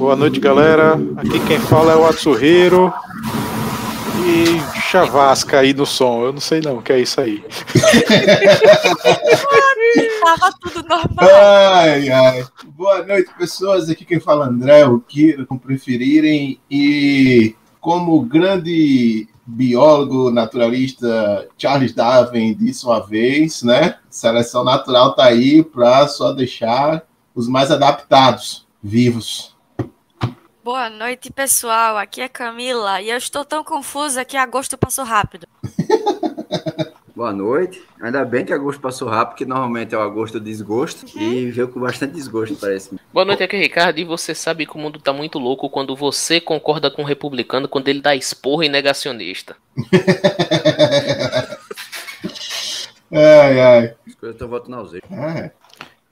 [0.00, 0.94] Boa noite, galera.
[1.18, 2.90] Aqui quem fala é o Atsuhiro.
[4.24, 6.24] E chavasca aí no som.
[6.24, 7.44] Eu não sei não o que é isso aí.
[10.24, 11.18] Tava tudo normal.
[11.18, 12.46] Ai, ai.
[12.68, 13.90] Boa noite, pessoas.
[13.90, 16.58] Aqui quem fala é André, o Kiro, como preferirem.
[16.70, 23.96] E como grande biólogo naturalista Charles Darwin disse uma vez, né?
[24.08, 27.02] Seleção natural tá aí para só deixar
[27.34, 29.49] os mais adaptados vivos.
[30.70, 31.98] Boa noite, pessoal.
[31.98, 35.44] Aqui é Camila e eu estou tão confusa que agosto passou rápido.
[37.12, 37.82] Boa noite.
[38.00, 41.06] Ainda bem que agosto passou rápido, porque normalmente é o agosto desgosto.
[41.18, 41.32] Uhum.
[41.32, 42.96] E veio com bastante desgosto, parece.
[43.12, 43.98] Boa noite, aqui é Ricardo.
[43.98, 47.66] E você sabe que o mundo tá muito louco quando você concorda com o republicano,
[47.66, 49.56] quando ele dá esporro e negacionista.
[53.10, 53.94] ai, ai.
[54.06, 55.02] As coisas estão voltando ao zero.
[55.10, 55.50] É.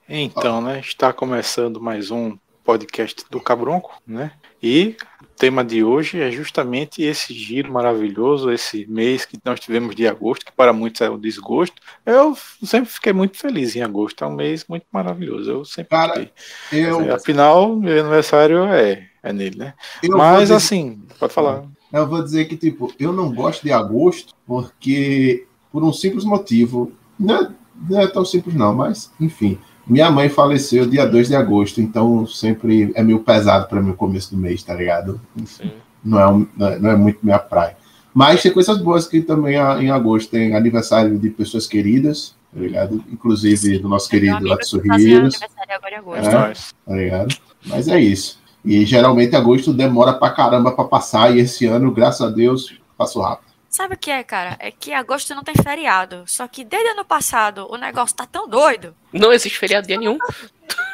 [0.09, 0.81] Então, né?
[0.81, 4.33] Está começando mais um podcast do Cabronco, né?
[4.63, 9.95] E o tema de hoje é justamente esse giro maravilhoso, esse mês que nós tivemos
[9.95, 11.81] de agosto, que para muitos é o desgosto.
[12.05, 15.51] Eu sempre fiquei muito feliz em agosto, é um mês muito maravilhoso.
[15.51, 16.31] Eu sempre Cara,
[16.69, 16.85] fiquei.
[16.87, 19.75] Eu, Afinal, meu aniversário é, é nele, né?
[20.03, 21.65] eu Mas dizer- assim, pode falar.
[21.93, 26.93] Eu vou dizer que, tipo, eu não gosto de agosto porque, por um simples motivo,
[27.19, 27.51] não é,
[27.89, 32.27] não é tão simples não, mas, enfim, minha mãe faleceu dia 2 de agosto, então
[32.27, 35.21] sempre é meio pesado para mim o começo do mês, tá ligado?
[35.47, 35.71] Sim.
[36.05, 37.77] Não é, um- não é- não é muito minha praia.
[38.15, 42.61] Mas tem coisas boas que também há- em agosto tem aniversário de pessoas queridas, tá
[42.61, 43.05] ligado?
[43.13, 46.27] Inclusive do nosso querido amigo Atsu que fazia Rios, aniversário agora em agosto.
[46.29, 46.91] É.
[46.91, 47.37] Tá ligado?
[47.67, 48.39] Mas é isso.
[48.65, 53.23] E geralmente agosto demora pra caramba pra passar, e esse ano, graças a Deus, passou
[53.23, 53.48] rápido.
[53.79, 54.57] Sabe o que é, cara?
[54.59, 56.25] É que agosto não tem feriado.
[56.27, 58.93] Só que desde ano passado o negócio tá tão doido.
[59.13, 60.19] Não existe feriado dia nenhum.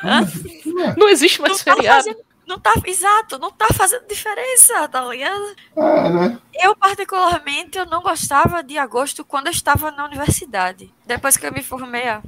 [0.05, 0.21] Hã?
[0.95, 2.05] Não existe mais Não tá feriado.
[2.05, 2.19] fazendo.
[2.47, 5.57] Não tá, exato, não tá fazendo diferença, tá ligado?
[5.75, 6.39] É, né?
[6.53, 10.93] Eu, particularmente, eu não gostava de agosto quando eu estava na universidade.
[11.07, 12.21] Depois que eu me formei, ó.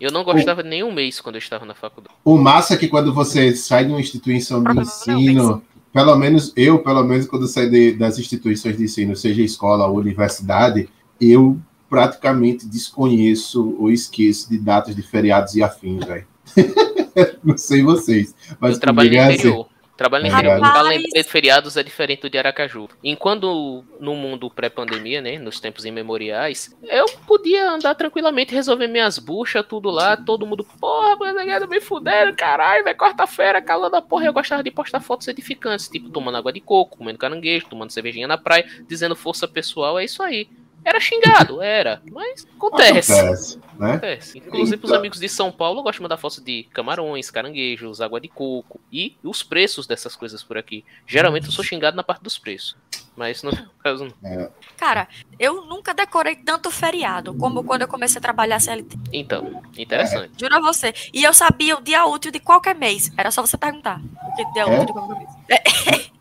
[0.00, 2.14] Eu não gostava de nenhum mês quando eu estava na faculdade.
[2.24, 5.64] O massa é que quando você sai de uma instituição de ensino,
[5.98, 9.96] pelo menos eu, pelo menos quando saí de- das instituições de ensino, seja escola ou
[9.98, 10.88] universidade,
[11.20, 11.58] eu
[11.90, 16.24] praticamente desconheço ou esqueço de datas de feriados e afins, velho.
[17.42, 19.67] Não sei vocês, mas eu trabalho no interior.
[19.98, 22.88] Trabalho lembrar de feriados é diferente do de Aracaju.
[23.02, 29.66] Enquanto no mundo pré-pandemia, né, nos tempos imemoriais, eu podia andar tranquilamente, resolver minhas buchas,
[29.68, 34.26] tudo lá, todo mundo, porra, mas me fuderam, caralho, vai quarta-feira, calor da porra.
[34.26, 38.28] Eu gostava de postar fotos edificantes, tipo tomando água de coco, comendo caranguejo, tomando cervejinha
[38.28, 40.48] na praia, dizendo força pessoal, é isso aí.
[40.84, 43.12] Era xingado, era, mas acontece.
[43.12, 43.90] Acontece, né?
[43.90, 44.38] Acontece.
[44.38, 48.20] Inclusive, os Então- amigos de São Paulo gostam de mandar foto de camarões, caranguejos, água
[48.20, 50.84] de coco e os preços dessas coisas por aqui.
[51.06, 52.76] Geralmente eu sou xingado na parte dos preços.
[53.16, 53.50] Mas no
[53.82, 54.50] caso não.
[54.76, 55.08] Cara,
[55.40, 58.96] eu nunca decorei tanto feriado como quando eu comecei a trabalhar CLT.
[59.12, 60.30] Então, interessante.
[60.40, 60.94] Juro a você.
[61.12, 63.10] E eu sabia o dia útil de qualquer mês.
[63.16, 64.00] Era só você perguntar.
[64.00, 64.66] O que dia É?
[64.66, 65.28] útil de qualquer mês.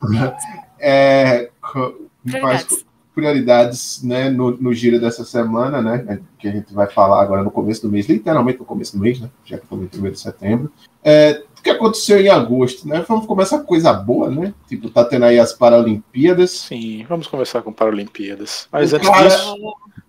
[0.79, 2.85] É, co- faz Prioridades.
[3.18, 6.20] Prioridades né, no, no giro dessa semana, né?
[6.38, 9.20] Que a gente vai falar agora no começo do mês, literalmente no começo do mês,
[9.20, 9.28] né?
[9.44, 10.72] Já que estamos em 1 de setembro.
[11.04, 13.04] É, o que aconteceu em agosto, né?
[13.08, 14.54] Vamos começar com coisa boa, né?
[14.68, 16.52] Tipo, tá tendo aí as Paralimpíadas.
[16.52, 18.68] Sim, vamos começar com Paralimpíadas.
[18.72, 19.56] Mas antes Cara, disso,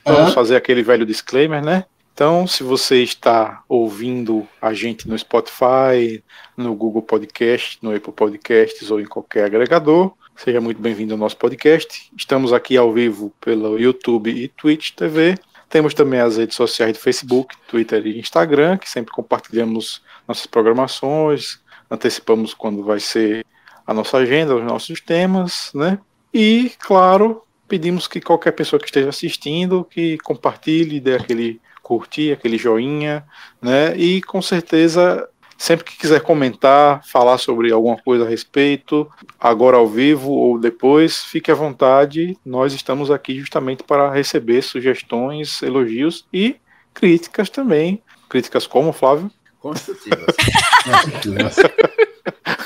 [0.04, 0.34] Vamos Hã?
[0.34, 1.84] fazer aquele velho disclaimer, né?
[2.12, 6.22] Então, se você está ouvindo a gente no Spotify,
[6.56, 11.36] no Google Podcast, no Apple Podcasts ou em qualquer agregador, seja muito bem-vindo ao nosso
[11.36, 12.12] podcast.
[12.16, 15.36] Estamos aqui ao vivo pelo YouTube e Twitch TV.
[15.68, 21.60] Temos também as redes sociais de Facebook, Twitter e Instagram, que sempre compartilhamos nossas programações,
[21.90, 23.44] antecipamos quando vai ser
[23.84, 25.98] a nossa agenda, os nossos temas, né?
[26.32, 32.56] E, claro, pedimos que qualquer pessoa que esteja assistindo que compartilhe, dê aquele curtir, aquele
[32.56, 33.26] joinha,
[33.60, 33.96] né?
[33.96, 35.28] E com certeza,
[35.58, 41.24] sempre que quiser comentar, falar sobre alguma coisa a respeito, agora ao vivo ou depois,
[41.24, 42.38] fique à vontade.
[42.46, 46.56] Nós estamos aqui justamente para receber sugestões, elogios e
[46.94, 48.00] críticas também.
[48.28, 49.30] Críticas como, Flávio?
[49.58, 50.36] Construtivas.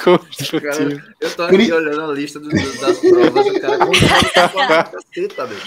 [0.05, 0.61] Construtivo.
[0.62, 5.47] Cara, eu tô aqui olhando a lista do- do- das provas, o cara como caceta,
[5.47, 5.59] meu.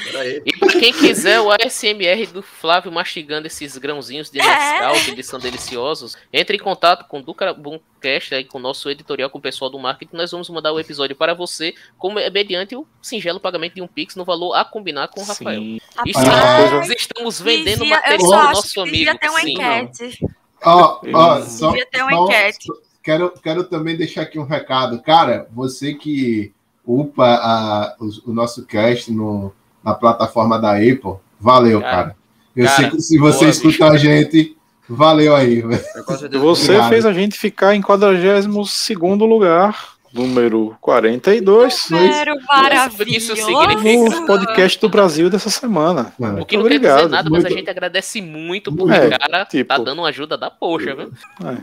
[0.46, 4.44] E pra quem quiser o ASMR do Flávio mastigando esses grãozinhos de É.
[4.44, 8.62] Nescau, que eles são deliciosos, entre em contato com o Duca Boomcast aí, com o
[8.62, 12.20] nosso editorial, com o pessoal do marketing, nós vamos mandar o episódio para você, como
[12.20, 15.62] é mediante o singelo pagamento de um Pix no valor a combinar com o Rafael.
[15.96, 19.18] Rapaz, nós estamos vendendo Devia- material do nosso amigo.
[19.18, 19.52] ter uma Sim.
[19.54, 20.20] enquete.
[20.64, 21.60] Ó, ó, Isso.
[21.60, 22.68] só, Devia ter uma só- enquete.
[23.06, 25.00] Quero, quero também deixar aqui um recado.
[25.02, 26.52] Cara, você que
[26.84, 29.54] upa a, o, o nosso cast no,
[29.84, 31.96] na plataforma da Apple, valeu, cara.
[31.96, 32.16] Cara,
[32.56, 34.58] Eu cara, sei que se você boa, escuta a gente,
[34.90, 36.90] valeu aí, Você Obrigado.
[36.90, 38.48] fez a gente ficar em 42
[39.26, 42.36] lugar, número 42, Número
[42.96, 43.36] Porque isso maravilhoso.
[43.36, 46.14] significa- no podcast do Brasil dessa semana.
[46.18, 47.12] Mano, O que não Muito quer dizer obrigado.
[47.12, 48.88] nada, mas a Muito- gente agradece muito Muito.
[48.88, 51.12] porque É, o cara tipo- tá dando uma ajuda da poxa, viu?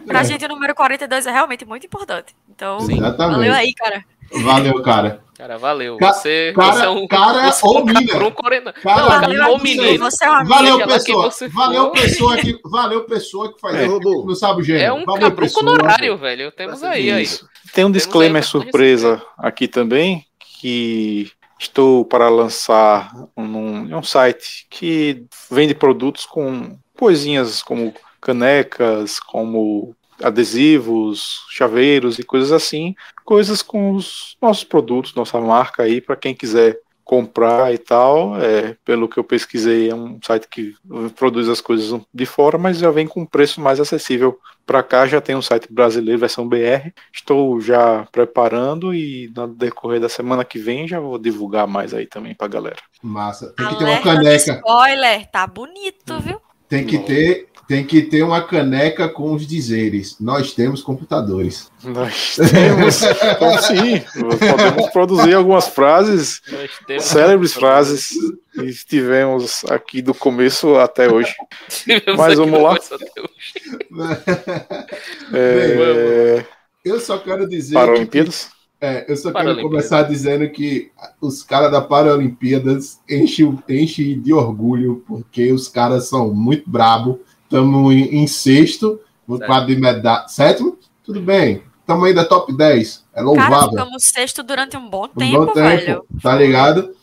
[0.06, 2.34] Pra gente, o número 42 é realmente muito importante.
[2.54, 3.00] Então, Sim.
[3.00, 4.04] Valeu aí, cara.
[4.44, 5.20] Valeu, cara.
[5.42, 5.96] Cara, valeu.
[5.96, 8.06] Ca- você, cara- você é um, cara você é ou um mina?
[8.06, 8.72] cabrão corena.
[8.72, 10.04] Cara, não, valeu cara, a ou você, menino.
[10.10, 10.48] Você é um amigo.
[10.54, 11.30] Valeu, quem pessoa.
[11.32, 11.58] você for.
[11.58, 13.84] Valeu, pessoa que, valeu, pessoa que faz É.
[13.86, 14.24] robô.
[14.24, 14.84] Não sabe o gênero.
[14.84, 15.68] É um valeu, cabrão pessoa.
[15.68, 16.52] honorário, velho.
[16.52, 17.24] Temos aí, aí.
[17.24, 17.48] Isso.
[17.74, 20.24] Tem um disclaimer aí surpresa aqui também,
[20.60, 21.28] que
[21.58, 29.92] estou para lançar num, em um site que vende produtos com coisinhas como canecas, como
[30.22, 36.34] adesivos, chaveiros e coisas assim, coisas com os nossos produtos, nossa marca aí, para quem
[36.34, 38.40] quiser comprar e tal.
[38.40, 40.74] É, pelo que eu pesquisei, é um site que
[41.16, 45.06] produz as coisas de fora, mas já vem com um preço mais acessível para cá.
[45.06, 46.90] Já tem um site brasileiro, versão BR.
[47.12, 52.06] Estou já preparando e no decorrer da semana que vem já vou divulgar mais aí
[52.06, 52.78] também pra galera.
[53.02, 53.52] Massa.
[53.56, 54.52] Tem que ter uma Alerta caneca.
[54.54, 56.40] spoiler, tá bonito, viu?
[56.68, 60.16] Tem que ter, tem que ter uma caneca com os dizeres.
[60.20, 61.70] Nós temos computadores.
[61.82, 64.02] Nós temos, então, sim,
[64.46, 68.10] podemos produzir algumas frases, Nós temos- célebres frases
[68.52, 71.32] que tivemos aqui do começo até hoje.
[71.70, 72.68] Tivemos Mas aqui vamos lá.
[72.76, 73.82] começo até hoje.
[75.32, 76.44] É,
[76.84, 77.72] Eu só quero dizer.
[77.74, 78.50] para que- Olimpíadas?
[78.80, 79.70] é, eu só quero Paralimpíadas.
[79.70, 80.90] começar dizendo que
[81.22, 87.20] os caras da Paralimpíadas enchem enche de orgulho, porque os caras são muito brabo.
[87.52, 90.26] Estamos em, em sexto, no quadro de medalha.
[90.26, 90.78] Sétimo?
[91.04, 91.62] Tudo bem.
[91.80, 93.04] Estamos ainda top 10.
[93.12, 93.68] É Cara, louvável.
[93.68, 96.02] ficamos sexto durante um bom Um tempo, bom velho.
[96.22, 96.96] Tá ligado?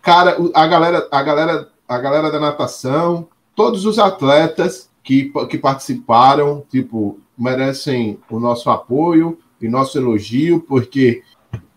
[0.00, 6.64] Cara, a galera, a galera, a galera da natação, todos os atletas que, que participaram,
[6.70, 11.22] tipo, merecem o nosso apoio e nosso elogio, porque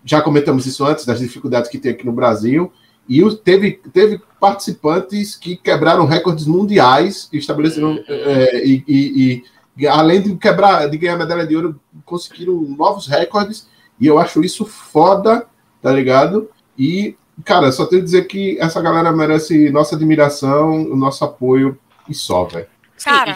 [0.05, 2.71] já comentamos isso antes das dificuldades que tem aqui no Brasil.
[3.07, 9.43] E teve, teve participantes que quebraram recordes mundiais e estabeleceram é, e, e-
[9.77, 13.67] e, além de quebrar, de ganhar medalha de ouro, conseguiram novos recordes.
[13.99, 15.45] E eu acho isso foda,
[15.81, 16.49] tá ligado?
[16.77, 21.77] E Cara, só tenho que dizer que essa galera merece nossa admiração, o nosso apoio
[22.07, 22.67] e só, velho.
[23.03, 23.35] Cara,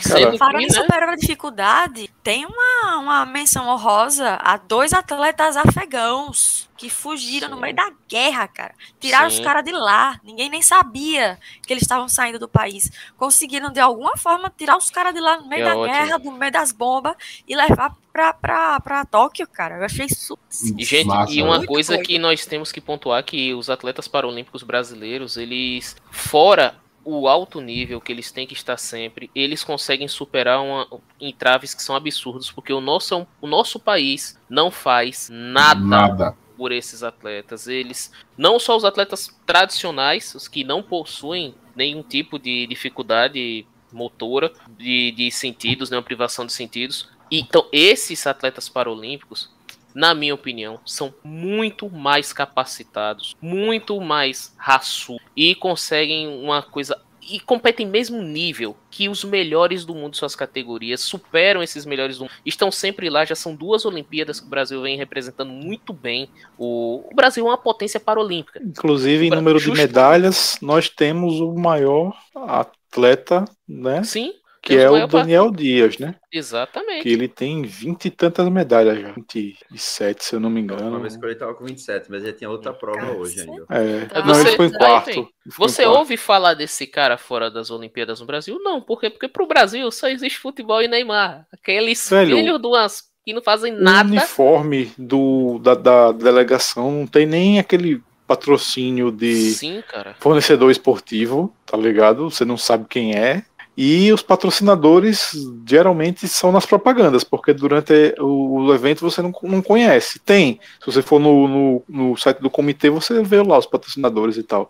[0.61, 0.73] em né?
[0.73, 7.55] superar a dificuldade, tem uma, uma menção honrosa a dois atletas afegãos que fugiram Sim.
[7.55, 8.73] no meio da guerra, cara.
[9.01, 9.39] Tiraram Sim.
[9.39, 10.17] os caras de lá.
[10.23, 12.89] Ninguém nem sabia que eles estavam saindo do país.
[13.17, 15.93] Conseguiram, de alguma forma, tirar os caras de lá no meio É da ótimo.
[15.93, 17.15] guerra, no meio das bombas
[17.45, 19.75] e levar pra, pra, pra Tóquio, cara.
[19.75, 20.41] Eu achei super.
[20.77, 22.07] E, gente, Massa, e uma coisa doido.
[22.07, 26.75] que nós temos que pontuar que os atletas paralímpicos brasileiros, eles fora
[27.09, 30.87] o alto nível que eles têm que estar sempre, eles conseguem superar uma,
[31.19, 36.37] entraves que são absurdos, porque o nosso, o nosso país não faz nada Nada.
[36.55, 37.67] por esses atletas.
[37.67, 44.51] Eles, não só os atletas tradicionais, os que não possuem nenhum tipo de dificuldade motora,
[44.77, 47.09] de, de sentidos, nenhuma privação de sentidos.
[47.31, 49.49] Então, esses atletas paralímpicos,
[49.93, 56.99] na minha opinião, são muito mais capacitados, muito mais raçudos e conseguem uma coisa
[57.31, 62.23] e competem mesmo nível que os melhores do mundo suas categorias, superam esses melhores do
[62.23, 66.27] mundo, estão sempre lá, já são duas Olimpíadas que o Brasil vem representando muito bem.
[66.57, 68.59] O, o Brasil é uma potência paralímpica.
[68.63, 74.03] Inclusive, em número de justo- medalhas, nós temos o maior atleta, né?
[74.03, 76.15] Sim, Que é o o Daniel Dias, né?
[76.31, 77.03] exatamente.
[77.03, 79.13] Que ele tem vinte e tantas medalhas já.
[79.13, 80.99] 27, se eu não me Uma engano.
[80.99, 83.17] vez que ele tava com 27, mas já tinha outra prova Cacete.
[83.19, 83.65] hoje ainda.
[83.69, 84.19] É, Tá.
[84.25, 85.05] não, ele Você- ficou em aí quarto.
[85.05, 85.15] vem.
[85.15, 85.97] Ele ficou em Você quarto.
[85.97, 88.59] ouve falar desse cara fora das Olimpíadas no Brasil?
[88.61, 89.09] Não, por quê?
[89.09, 91.47] Porque pro Brasil só existe futebol e Neymar.
[91.53, 94.09] Aqueles Velho, filhos duas que não fazem O nada.
[94.09, 100.15] uniforme do, da, da delegação não tem nem aquele patrocínio de Sim, cara.
[100.19, 102.29] fornecedor esportivo, tá ligado?
[102.29, 103.43] Você não sabe quem é.
[103.81, 105.31] E os patrocinadores
[105.65, 110.19] geralmente são nas propagandas, porque durante o, evento você não, não conhece.
[110.19, 110.59] Tem.
[110.81, 114.43] Se você for no, no, no site do comitê, você vê lá os patrocinadores e
[114.43, 114.69] tal.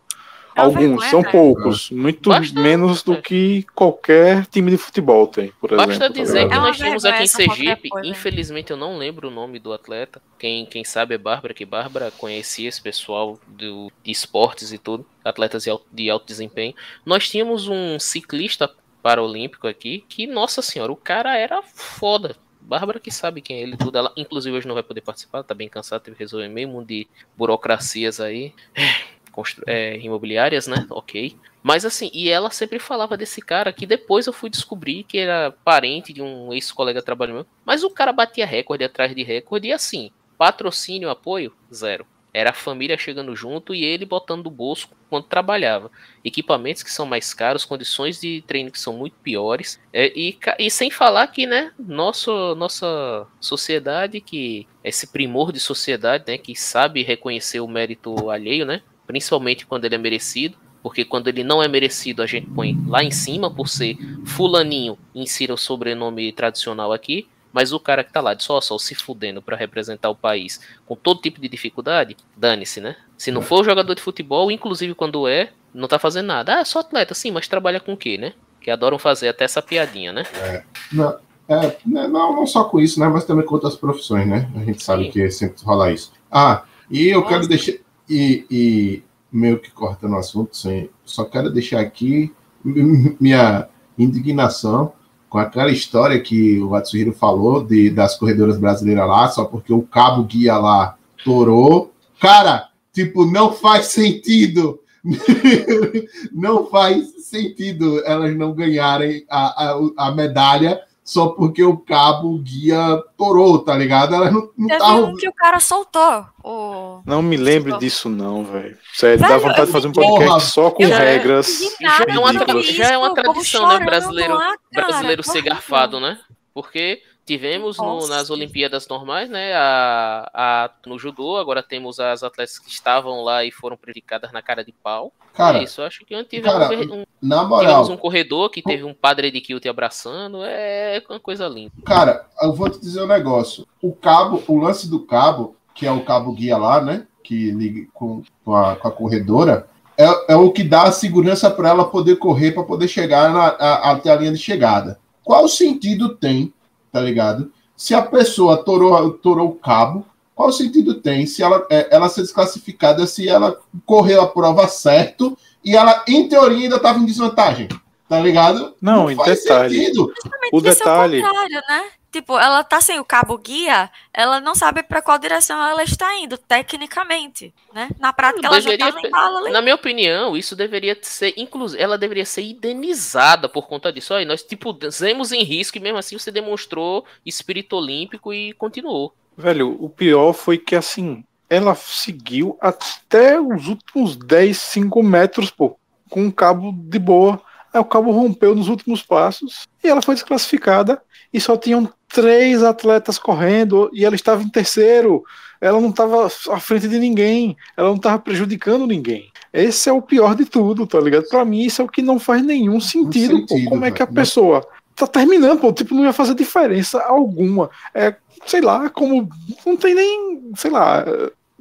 [0.56, 1.32] É Alguns, vergonha, são né?
[1.32, 1.90] poucos.
[1.90, 5.88] Muito Basta- menos do que qualquer time de futebol tem, por exemplo.
[5.88, 6.50] Basta tá dizer ligado?
[6.50, 10.22] que É nós tínhamos aqui em Sergipe, infelizmente eu não lembro o nome do atleta.
[10.38, 15.04] Quem, quem sabe é Bárbara, que Bárbara conhecia esse pessoal do, de esportes e tudo,
[15.26, 16.76] atletas de alto, de alto desempenho.
[17.04, 18.70] Nós tínhamos um ciclista
[19.02, 22.36] paralímpico aqui que, nossa senhora, o cara era foda.
[22.62, 23.98] Bárbara que sabe quem é ele tudo.
[23.98, 26.88] Ela, inclusive, hoje não vai poder participar, tá bem cansada, teve que resolver meio mundo
[26.88, 28.54] de burocracias aí.
[29.66, 30.86] É, imobiliárias, né?
[30.90, 31.38] Ok.
[31.64, 35.52] Mas assim, e ela sempre falava desse cara que depois eu fui descobrir que era
[35.64, 37.46] parente de um ex-colega meu.
[37.64, 42.06] Mas o cara batia recorde atrás de recorde e assim, patrocínio, apoio, zero.
[42.40, 45.92] Era a família chegando junto e ele botando do bolso quando trabalhava.
[46.24, 49.78] Equipamentos que são mais caros, condições de treino que são muito piores.
[49.92, 56.24] É, e, e, sem falar que, né, nosso, nossa sociedade, que esse primor de sociedade,
[56.28, 61.28] né, que sabe reconhecer o mérito alheio, né, principalmente quando ele é merecido, porque quando
[61.28, 65.58] ele não é merecido, a gente põe lá em cima por ser fulaninho, insira o
[65.58, 69.58] sobrenome tradicional aqui, mas o cara que tá lá de só só se fudendo para
[69.58, 72.96] representar o país com todo tipo de dificuldade, dane-se, né?
[73.18, 76.60] Se não for jogador de futebol, inclusive quando é, não tá fazendo nada.
[76.60, 78.34] Ah, só atleta, sim, mas trabalha com o quê, né?
[78.62, 80.24] Que adoram fazer até essa piadinha, né?
[80.42, 80.64] É.
[80.92, 83.08] Não, é, né, não, não só com isso, né?
[83.08, 84.50] Mas também com outras profissões, né?
[84.56, 85.12] A gente sabe sim.
[85.12, 86.14] que sempre rola isso.
[86.32, 87.34] Ah, e eu Nossa.
[87.34, 87.74] quero deixar.
[88.08, 94.94] E, e meio que cortando o assunto, sim, só quero deixar aqui minha indignação
[95.30, 99.84] com aquela história que o Atsuhiro falou de, das corredoras brasileiras lá, só porque o
[99.84, 101.94] cabo guia lá torou.
[102.20, 104.80] Cara, tipo, não faz sentido.
[106.34, 113.02] não faz sentido elas não ganharem a, a, a medalha só porque o cabo guia
[113.18, 114.14] torou, tá ligado?
[114.14, 115.06] Ela não, não Teve tava...
[115.08, 116.24] um que o cara soltou.
[116.44, 117.02] O...
[117.04, 118.78] Não me lembre disso, não, velho.
[118.94, 121.62] Sério, dá vontade de fazer um podcast porra, só com regras.
[121.82, 123.80] Já é, uma, já é uma tradição, né?
[123.80, 126.20] Brasileiro, lá, brasileiro ser garfado, né?
[126.54, 129.54] Porque Tivemos no, nas Olimpíadas normais, né?
[129.54, 134.42] A, a, no judô, agora temos as atletas que estavam lá e foram prejudicadas na
[134.42, 135.14] cara de pau.
[135.32, 138.84] Cara, é isso, acho que tivemos, cara, um, na moral, tivemos um corredor que teve
[138.84, 140.44] um padre de kilt abraçando.
[140.44, 141.72] É uma coisa linda.
[141.86, 143.68] Cara, eu vou te dizer um negócio.
[143.80, 147.06] O cabo, o lance do cabo, que é o cabo guia lá, né?
[147.24, 149.68] Que liga com, com, a, com a corredora.
[149.96, 153.50] É, é, o que dá a segurança para ela poder correr, para poder chegar na,
[153.50, 155.00] a, até a linha de chegada.
[155.24, 156.52] Qual sentido tem
[156.92, 157.52] tá ligado?
[157.76, 160.06] Se a pessoa torou, torou o cabo,
[160.36, 165.38] qual sentido tem se ela, é, ela ser desclassificada se ela correu a prova certo
[165.64, 167.68] e ela, em teoria, ainda estava em desvantagem?
[168.10, 168.76] Tá ligado?
[168.82, 169.86] Não, Não em detalhe.
[169.86, 170.12] Sentido.
[170.52, 171.22] O detalhe.
[171.22, 171.92] É o né?
[172.12, 176.18] Tipo, ela tá sem o cabo guia, ela não sabe para qual direção ela está
[176.18, 177.88] indo, tecnicamente, né?
[178.00, 179.52] Na prática, ela deveria, já tá ali.
[179.52, 184.16] Na minha opinião, isso deveria ser, inclusive, ela deveria ser indenizada por conta disso.
[184.16, 189.14] Aí nós, tipo, zemos em risco e mesmo assim você demonstrou espírito olímpico e continuou.
[189.38, 195.78] Velho, o pior foi que, assim, ela seguiu até os últimos 10, 5 metros, pô,
[196.10, 197.40] com um cabo de boa.
[197.74, 202.64] Aí o cabo rompeu nos últimos passos e ela foi desclassificada e só tinham três
[202.64, 205.24] atletas correndo e ela estava em terceiro.
[205.62, 209.30] Ela não estava à frente de ninguém, ela não estava prejudicando ninguém.
[209.54, 211.28] Esse é o pior de tudo, tá ligado?
[211.28, 213.38] Para mim, isso é o que não faz nenhum sentido.
[213.38, 213.70] sentido pô.
[213.72, 215.74] Como é que a pessoa tá terminando, pô?
[215.74, 217.70] Tipo, não ia fazer diferença alguma.
[217.94, 219.30] É, sei lá, como.
[219.66, 220.52] Não tem nem.
[220.56, 221.04] Sei lá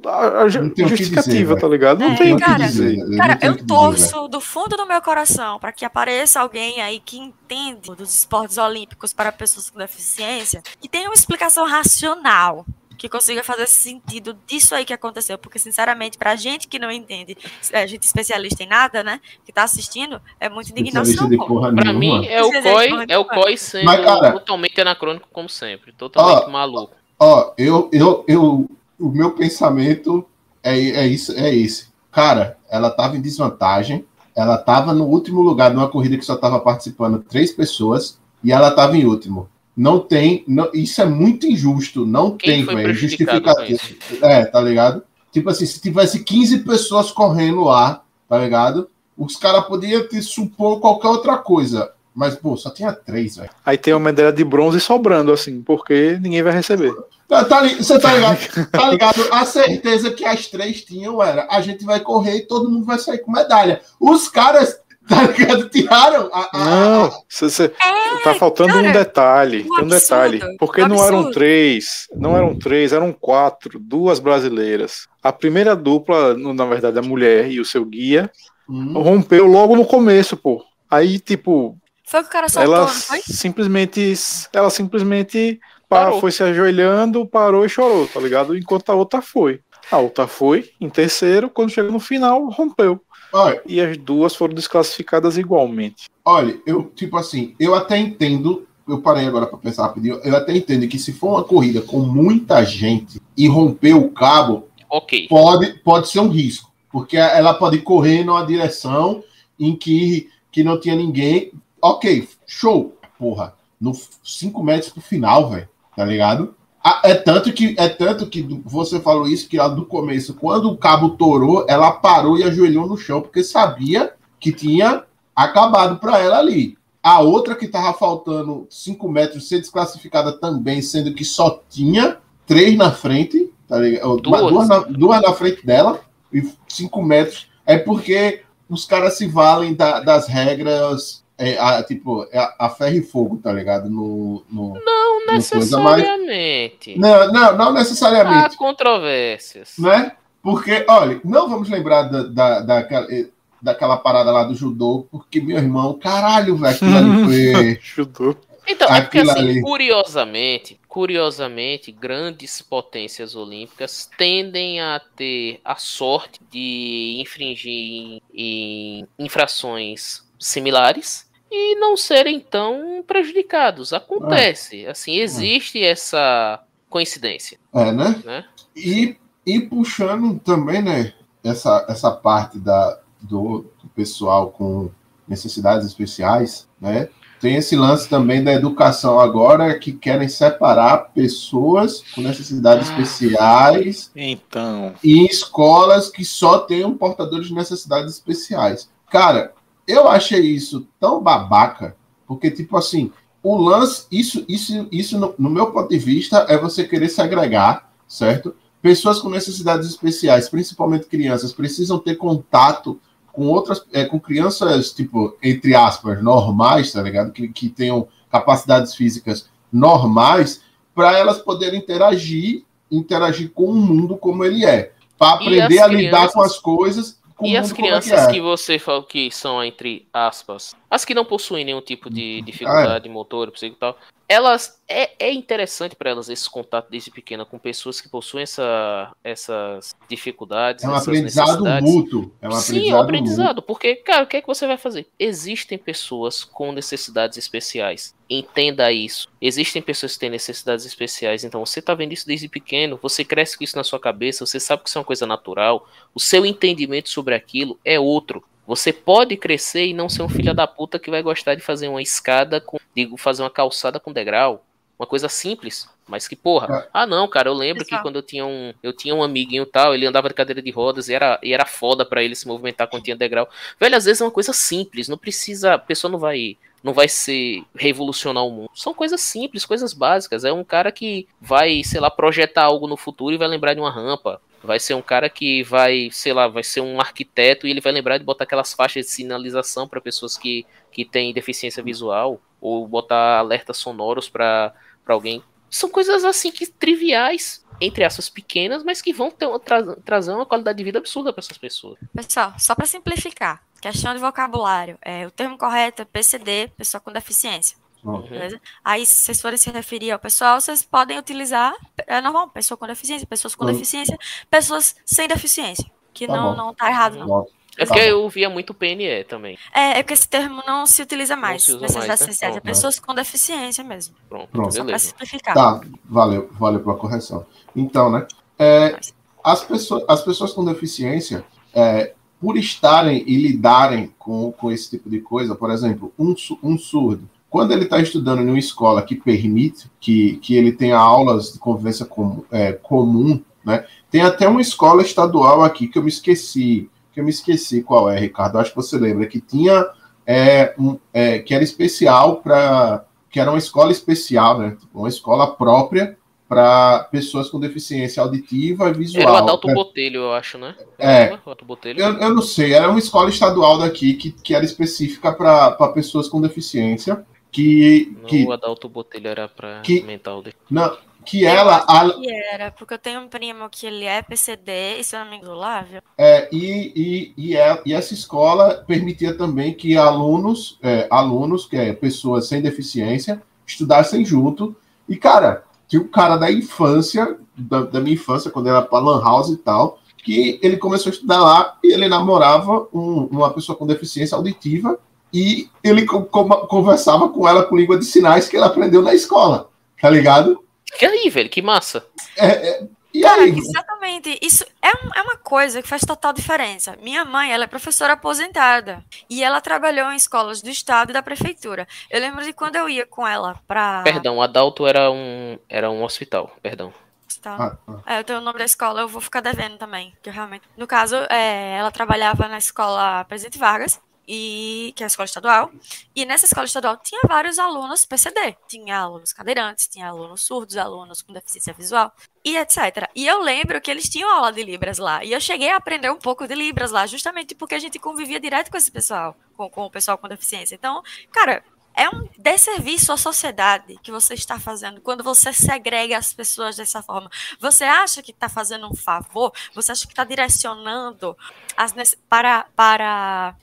[0.05, 1.99] a, a justificativa, dizer, tá ligado?
[1.99, 3.17] Não é, tem cara, o que dizer.
[3.17, 6.99] Cara, eu, eu torço dizer, do fundo do meu coração para que apareça alguém aí
[6.99, 12.65] que entende dos esportes olímpicos para pessoas com deficiência, que tenha uma explicação racional
[12.99, 17.37] que consiga fazer sentido disso aí que aconteceu, porque sinceramente, pra gente que não entende,
[17.73, 21.29] a gente especialista em nada, né, que tá assistindo, é muito indignação.
[21.75, 25.93] Pra mim é o COI, é o COI sendo Mas, cara, totalmente anacrônico como sempre,
[25.93, 26.93] totalmente ó, maluco.
[27.17, 30.25] Ó, eu, eu, eu o meu pensamento
[30.61, 31.87] é, é isso, é esse.
[32.11, 34.05] Cara, ela estava em desvantagem.
[34.35, 38.69] Ela estava no último lugar numa corrida que só estava participando três pessoas e ela
[38.69, 39.49] estava em último.
[39.75, 42.05] Não tem, não, isso é muito injusto.
[42.05, 43.79] Não Quem tem, velho, justificativa.
[44.21, 45.03] É, tá ligado?
[45.31, 48.89] Tipo assim, se tivesse 15 pessoas correndo lá, tá ligado?
[49.17, 51.91] Os caras poderiam te supor qualquer outra coisa.
[52.13, 53.49] Mas, pô, só tinha três, velho.
[53.65, 56.93] Aí tem uma medalha de bronze sobrando, assim, porque ninguém vai receber.
[57.29, 58.71] Tá, tá, você tá ligado?
[58.71, 59.27] Tá ligado?
[59.31, 62.97] A certeza que as três tinham era: a gente vai correr e todo mundo vai
[62.97, 63.81] sair com medalha.
[63.99, 65.69] Os caras, tá ligado?
[65.69, 66.49] Tiraram a.
[66.51, 69.67] a não, você, é, tá faltando cara, um detalhe.
[69.69, 70.41] Um, um detalhe.
[70.57, 75.07] Porque um não eram três, não eram três, eram quatro, duas brasileiras.
[75.21, 78.31] A primeira dupla, na verdade, a mulher e o seu guia,
[78.67, 78.93] hum.
[78.93, 80.65] rompeu logo no começo, pô.
[80.89, 81.77] Aí, tipo.
[82.09, 84.13] Foi o que o cara soltou, ela simplesmente,
[84.51, 86.19] ela simplesmente parou.
[86.19, 88.57] foi se ajoelhando, parou e chorou, tá ligado?
[88.57, 89.59] Enquanto a outra foi.
[89.91, 92.99] A outra foi em terceiro, quando chegou no final, rompeu.
[93.31, 96.09] Olha, e as duas foram desclassificadas igualmente.
[96.25, 100.19] Olha, eu, tipo assim, eu até entendo eu parei agora para pensar rapidinho.
[100.23, 104.67] Eu até entendo que se for uma corrida com muita gente e romper o cabo,
[104.89, 105.27] Ok.
[105.29, 109.23] pode, pode ser um risco, porque ela pode correr numa direção
[109.59, 111.51] em que, que não tinha ninguém.
[111.81, 113.93] Ok, show, porra, no
[114.23, 116.55] 5 metros pro final, velho, tá ligado?
[116.83, 120.69] Ah, É tanto que é tanto que você falou isso que lá do começo, quando
[120.69, 125.03] o cabo torou, ela parou e ajoelhou no chão porque sabia que tinha
[125.35, 126.77] acabado para ela ali.
[127.03, 132.75] A outra que tava faltando 5 metros ser desclassificada também, sendo que só tinha três
[132.77, 134.17] na frente, tá ligado?
[134.17, 134.41] Duas.
[134.51, 135.99] Duas, na, duas na frente dela
[136.33, 137.47] e 5 metros.
[137.65, 142.97] É porque os caras se valem da- das regras, é, a, tipo, a, a ferro
[142.97, 143.89] e fogo, tá ligado?
[143.89, 144.73] No, no...
[144.73, 146.99] Não coisa mais- necessariamente.
[146.99, 148.57] Não, não, não Há necessariamente.
[148.57, 149.75] controvérsias.
[149.79, 150.11] né?
[150.43, 153.27] Porque, olha, não vamos lembrar da, da, daquela, eh,
[153.61, 157.79] daquela parada lá do judô, porque, meu irmão, caralho, velho, aquilo ali foi.
[157.81, 158.35] Judô.
[158.67, 159.61] Então, é porque assim, ali.
[159.61, 170.21] curiosamente, curiosamente, grandes potências olímpicas tendem a ter a sorte de infringir em, em infrações
[170.37, 173.93] similares e não serem tão prejudicados.
[173.93, 178.21] Acontece, assim, existe essa coincidência, É, né?
[178.25, 178.45] né?
[178.75, 179.15] E,
[179.45, 181.13] e puxando também, né,
[181.43, 184.89] essa, essa parte da, do, do pessoal com
[185.27, 187.09] necessidades especiais, né?
[187.39, 192.99] Tem esse lance também da educação agora que querem separar pessoas com necessidades Ah.
[192.99, 198.89] especiais Então, em escolas que só tenham portadores de necessidades especiais.
[199.09, 199.53] Cara,
[199.89, 201.95] eu achei isso tão babaca,
[202.27, 206.57] porque, tipo assim, o lance, isso, isso, isso no, no meu ponto de vista, é
[206.57, 208.53] você querer segregar, certo?
[208.81, 212.99] Pessoas com necessidades especiais, principalmente crianças, precisam ter contato
[213.33, 217.31] com outras, é, com crianças, tipo, entre aspas, normais, tá ligado?
[217.31, 220.61] Que, que tenham capacidades físicas normais,
[220.93, 224.91] para elas poderem interagir, interagir com o mundo como ele é.
[225.17, 227.18] Para aprender a lidar crianças- com as coisas.
[227.41, 228.41] E as é crianças que que é.
[228.41, 233.51] você falou que são, entre aspas, as que não possuem nenhum tipo de dificuldade motor,
[233.51, 233.97] psíquico e tal,
[234.27, 239.11] elas é, é interessante para elas esse contato desde pequena com pessoas que possuem essa,
[239.23, 241.91] essas dificuldades, É um essas aprendizado necessidades.
[241.91, 242.31] mútuo.
[242.41, 244.77] É um Sim, é um aprendizado, aprendizado, porque, cara, o que é que você vai
[244.77, 245.07] fazer?
[245.17, 248.13] Existem pessoas com necessidades especiais.
[248.29, 249.27] Entenda isso.
[249.41, 253.57] Existem pessoas que têm necessidades especiais, então você tá vendo isso desde pequeno, você cresce
[253.57, 256.45] com isso na sua cabeça, você sabe que isso é uma coisa natural, o seu
[256.45, 258.43] entendimento sobre aquilo é outro.
[258.67, 261.87] Você pode crescer e não ser um filho da puta que vai gostar de fazer
[261.87, 264.63] uma escada com, digo, fazer uma calçada com degrau.
[264.99, 266.87] Uma coisa simples, mas que porra.
[266.93, 268.03] Ah, não, cara, eu lembro que Exato.
[268.03, 270.69] quando eu tinha um, eu tinha um amiguinho e tal, ele andava de cadeira de
[270.69, 273.49] rodas e era, e era foda pra ele se movimentar quando tinha degrau.
[273.79, 277.07] Velho, às vezes é uma coisa simples, não precisa, a pessoa não vai não vai
[277.07, 278.69] ser revolucionar o mundo.
[278.73, 280.43] São coisas simples, coisas básicas.
[280.43, 283.79] É um cara que vai, sei lá, projetar algo no futuro e vai lembrar de
[283.79, 284.41] uma rampa.
[284.63, 287.93] Vai ser um cara que vai, sei lá, vai ser um arquiteto e ele vai
[287.93, 292.85] lembrar de botar aquelas faixas de sinalização para pessoas que, que têm deficiência visual ou
[292.87, 294.73] botar alertas sonoros para
[295.07, 295.41] alguém.
[295.69, 300.45] São coisas assim que triviais, entre essas pequenas, mas que vão ter, tra trazer uma
[300.45, 301.97] qualidade de vida absurda para essas pessoas.
[302.13, 304.97] Pessoal, só para simplificar, questão de vocabulário.
[305.01, 307.77] É, o termo correto é PCD, pessoa com deficiência.
[308.03, 308.21] Uhum.
[308.21, 308.61] Beleza?
[308.83, 311.73] Aí, se vocês forem se referir ao pessoal, vocês podem utilizar,
[312.07, 313.71] é normal, pessoa com deficiência, pessoas com Uhum.
[313.73, 314.17] deficiência,
[314.49, 315.89] pessoas sem deficiência.
[316.13, 316.55] Que Tá não, bom.
[316.57, 317.27] não tá errado, não.
[317.27, 317.51] Nossa.
[317.79, 318.23] É Tá porque bom.
[318.23, 319.57] eu via muito PNE também.
[319.73, 321.63] É, é porque esse termo não se utiliza mais.
[321.63, 322.13] se usa nessas mais, né?
[322.13, 324.15] assistências, é pessoas com deficiência mesmo.
[324.27, 324.73] Pronto, Pronto.
[324.73, 325.05] Só beleza.
[325.05, 325.55] simplificar.
[325.55, 327.45] Tá, valeu, valeu pela correção.
[327.73, 328.27] Então, né?
[328.59, 328.99] é,
[329.41, 335.09] as, pessoas, as pessoas com deficiência, é, por estarem e lidarem com, com esse tipo
[335.09, 339.15] de coisa, por exemplo, um, um surdo, quando ele está estudando em uma escola que
[339.15, 343.85] permite que, que ele tenha aulas de convivência com, é, comum, né?
[344.11, 348.09] Tem até uma escola estadual aqui que eu me esqueci, que eu me esqueci qual
[348.09, 348.57] é, Ricardo.
[348.57, 349.87] Acho que você lembra que tinha
[350.25, 354.75] é, um, é, que era especial para que era uma escola especial, né?
[354.93, 356.17] Uma escola própria
[356.47, 359.21] para pessoas com deficiência auditiva e visual.
[359.21, 359.73] Era o Adalto né?
[359.75, 360.75] Botelho, eu acho, né?
[360.97, 361.25] É.
[361.33, 361.99] Adalto Botelho.
[361.99, 366.27] Eu, eu não sei, era uma escola estadual daqui que, que era específica para pessoas
[366.27, 369.51] com deficiência, que, Não, que, o Adalto Botelho era
[369.83, 374.05] que- mental não, que ela, a- Que era, porque eu tenho um primo que ele
[374.05, 376.01] é PCD, e se eu não me engano, Lávio.
[376.17, 381.75] É, e, e, e, é- e essa escola permitia também que alunos, é, alunos, que
[381.77, 384.75] é pessoas sem deficiência, estudassem junto.
[385.07, 389.21] E, cara, tinha um cara da infância, da, da minha infância, quando era pra Lan
[389.23, 393.75] House e tal, que ele começou a estudar lá e ele namorava um- uma pessoa
[393.77, 394.99] com deficiência auditiva
[395.33, 399.13] e ele co- co- conversava com ela com língua de sinais que ele aprendeu na
[399.13, 399.69] escola,
[400.01, 400.63] tá ligado?
[400.97, 402.05] Que aí, velho, que massa.
[402.35, 403.49] É, é, e Cara, aí?
[403.57, 404.37] exatamente.
[404.41, 406.95] Isso é, um- é uma coisa que faz total diferença.
[407.01, 409.03] Minha mãe, ela é professora aposentada.
[409.29, 411.87] E ela trabalhou em escolas do estado e da prefeitura.
[412.09, 414.01] Eu lembro de quando eu ia com ela pra.
[414.03, 416.93] Perdão, Adalto era um, era um hospital, perdão.
[417.41, 417.55] Tá?
[417.57, 418.15] Ah, ah.
[418.15, 420.13] É, eu tenho o nome da escola, eu vou ficar devendo também.
[420.21, 420.63] Que eu realmente.
[420.75, 423.99] No caso, é, ela trabalhava na escola Presidente Vargas.
[424.31, 425.71] E, que é a escola estadual,
[426.15, 431.23] e nessa escola estadual tinha vários alunos PCD, tinha alunos cadeirantes, tinha alunos surdos, alunos
[431.23, 432.13] com deficiência visual,
[432.45, 433.09] e etc.
[433.15, 435.23] E eu lembro que eles tinham aula de Libras lá.
[435.23, 438.39] E eu cheguei a aprender um pouco de Libras lá, justamente porque a gente convivia
[438.39, 440.75] direto com esse pessoal, com, com o pessoal com deficiência.
[440.75, 441.63] Então, cara,
[441.95, 447.01] é um desserviço à sociedade que você está fazendo quando você segrega as pessoas dessa
[447.01, 447.29] forma.
[447.59, 449.51] Você acha que está fazendo um favor?
[449.73, 451.35] Você acha que está direcionando
[451.75, 451.93] as,
[452.29, 453.55] para, para,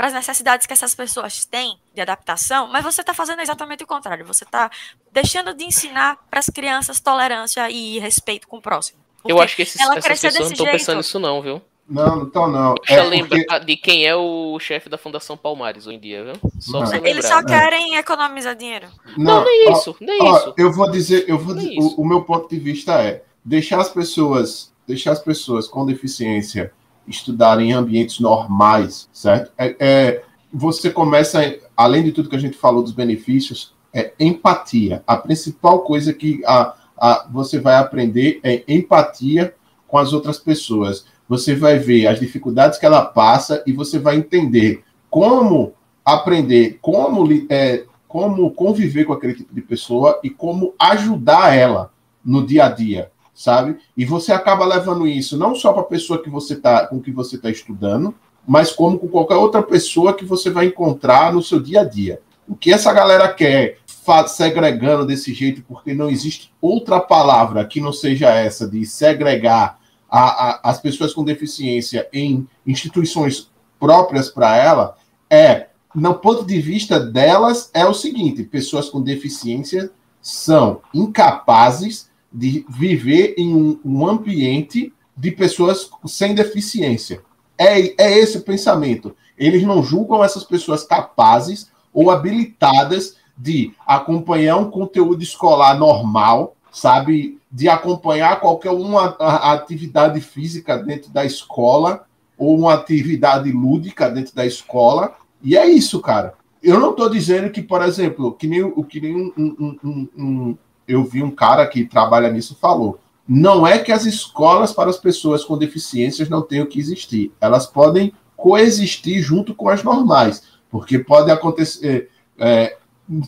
[0.00, 2.66] para as necessidades que essas pessoas têm de adaptação?
[2.68, 4.24] Mas você está fazendo exatamente o contrário.
[4.24, 4.70] Você está
[5.12, 8.98] deixando de ensinar para as crianças tolerância e respeito com o próximo.
[9.28, 11.60] Eu acho que esses, ela essas pessoas não estão pensando nisso não, viu?
[11.86, 12.76] Não, então não.
[12.76, 16.00] Deixa É eu lembrar porque- de quem é o chefe da Fundação Palmares hoje em
[16.00, 16.50] dia, viu?
[16.58, 16.94] Só Não.
[17.04, 18.88] Eles só querem economizar dinheiro.
[19.18, 20.54] Não, nem ó, isso, nem ó, isso.
[20.56, 23.78] Eu vou dizer, eu vou Nem dizer- o, o meu ponto de vista é deixar
[23.82, 26.72] as pessoas, deixar as pessoas com deficiência
[27.10, 29.52] estudarem em ambientes normais, certo?
[29.58, 35.02] É, é, você começa, além de tudo que a gente falou dos benefícios, é empatia.
[35.06, 39.54] A principal coisa que a, a, você vai aprender é empatia
[39.86, 41.04] com as outras pessoas.
[41.28, 47.28] Você vai ver as dificuldades que ela passa e você vai entender como aprender, como,
[47.48, 51.92] é, como conviver com aquele tipo de pessoa e como ajudar ela
[52.24, 53.78] no dia a dia, sabe?
[53.96, 57.10] E você acaba levando isso não só para a pessoa que você tá, com que
[57.10, 58.14] você está estudando,
[58.46, 62.20] mas como com qualquer outra pessoa que você vai encontrar no seu dia a dia.
[62.46, 63.78] O que essa galera quer
[64.26, 69.78] segregando desse jeito, porque não existe outra palavra que não seja essa de segregar
[70.10, 74.96] a- a- as pessoas com deficiência em instituições próprias para ela,
[75.30, 82.64] é, no ponto de vista delas, é o seguinte: pessoas com deficiência são incapazes de
[82.68, 87.22] viver em um, um ambiente de pessoas sem deficiência.
[87.58, 89.14] É, é esse o pensamento.
[89.36, 97.38] Eles não julgam essas pessoas capazes ou habilitadas de acompanhar um conteúdo escolar normal, sabe?
[97.50, 102.04] De acompanhar qualquer uma atividade física dentro da escola
[102.38, 105.14] ou uma atividade lúdica dentro da escola.
[105.42, 106.34] E é isso, cara.
[106.62, 110.58] Eu não estou dizendo que, por exemplo, que nem, que nem um, um- um- um-
[110.90, 112.98] eu vi um cara que trabalha nisso falou.
[113.28, 117.32] Não é que as escolas para as pessoas com deficiências não tenham que existir.
[117.40, 122.76] Elas podem coexistir junto com as normais, porque pode acontecer é,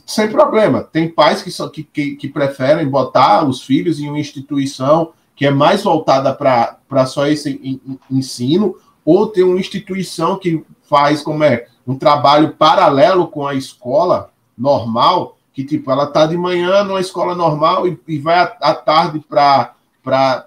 [0.07, 0.83] sem problema.
[0.83, 5.47] Tem pais que, são, que, que, que preferem botar os filhos em uma instituição que
[5.47, 11.23] é mais voltada para só esse en- en- ensino, ou tem uma instituição que faz
[11.23, 16.83] como é um trabalho paralelo com a escola normal, que tipo ela tá de manhã
[16.83, 19.75] numa escola normal e, e vai à, tarde para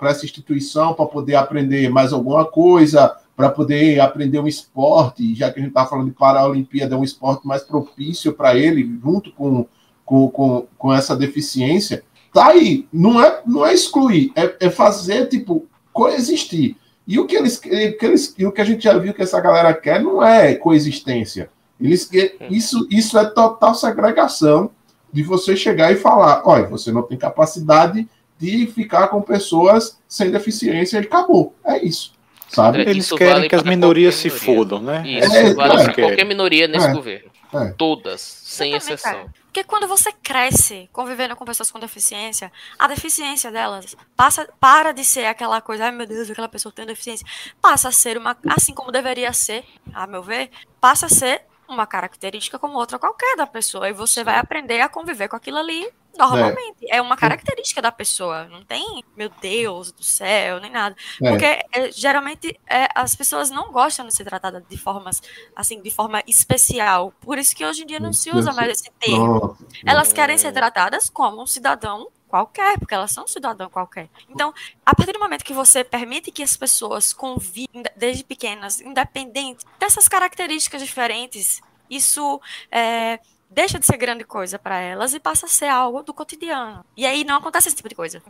[0.02, 5.60] essa instituição para poder aprender mais alguma coisa, para poder aprender um esporte, já que
[5.60, 9.66] a gente está falando de Paralimpíada, é um esporte mais propício para ele, junto com,
[10.06, 12.04] com, com, com essa deficiência.
[12.34, 16.76] Tá aí, não é, não é excluir, é, é fazer, tipo, coexistir.
[17.08, 17.70] E o que eles, que
[18.02, 21.50] eles o que a gente já viu que essa galera quer não é coexistência.
[21.80, 22.10] Eles
[22.50, 24.72] isso isso é total segregação
[25.16, 28.06] de você chegar e falar, olha, você não tem capacidade
[28.38, 31.56] de ficar com pessoas sem deficiência e acabou.
[31.66, 32.14] É isso.
[32.50, 32.80] Sabe?
[32.82, 34.46] André, Eles Isso querem vale que as minorias se minoria.
[34.46, 35.04] fodam, né?
[35.08, 35.84] Isso, É, vale é.
[35.86, 36.92] para qualquer minoria nesse É.
[36.94, 37.32] governo.
[37.54, 37.74] É.
[37.78, 39.12] Todas, sem exceção.
[39.14, 39.34] cara.
[39.46, 45.06] Porque quando você cresce convivendo com pessoas com deficiência, a deficiência delas passa para de
[45.06, 47.26] ser aquela coisa, ai meu Deus, aquela pessoa tem deficiência,
[47.62, 50.50] passa a ser uma, assim como deveria ser, a meu ver,
[50.82, 54.90] passa a ser uma característica como outra qualquer da pessoa e você vai aprender a
[54.90, 56.86] conviver com aquilo ali normalmente.
[56.90, 60.96] É, uma característica da pessoa, não tem, meu Deus do céu, nem nada.
[61.22, 61.30] É.
[61.30, 65.22] Porque é, geralmente é, as pessoas não gostam de ser tratadas de formas
[65.56, 67.14] assim, de forma especial.
[67.22, 69.58] Por isso que hoje em dia não se usa mais esse termo.
[69.86, 74.10] Elas querem ser tratadas como um cidadão qualquer, porque elas são um cidadão qualquer.
[74.30, 74.54] Então,
[74.86, 80.10] a partir do momento que você permite que as pessoas convivem desde pequenas, independente dessas
[80.10, 83.20] características diferentes, isso é,
[83.50, 86.84] deixa de ser grande coisa para elas e passa a ser algo do cotidiano.
[86.98, 88.22] E aí não acontece esse tipo de coisa.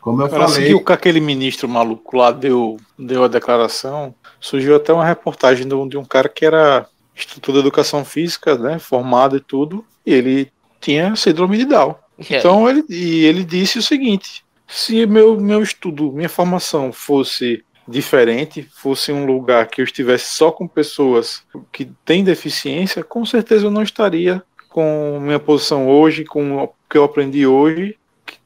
[0.00, 4.92] Como eu falei, seguiu que aquele ministro maluco lá deu, deu a declaração, surgiu até
[4.92, 9.36] uma reportagem de um, de um cara que era Instituto de Educação Física, né, formado
[9.36, 11.96] e tudo, e ele tinha síndrome de Down.
[12.30, 12.38] Aí?
[12.38, 18.62] Então ele, e ele disse o seguinte: se meu, meu estudo, minha formação fosse diferente,
[18.62, 23.70] fosse um lugar que eu estivesse só com pessoas que têm deficiência, com certeza eu
[23.70, 27.96] não estaria com minha posição hoje, com o que eu aprendi hoje,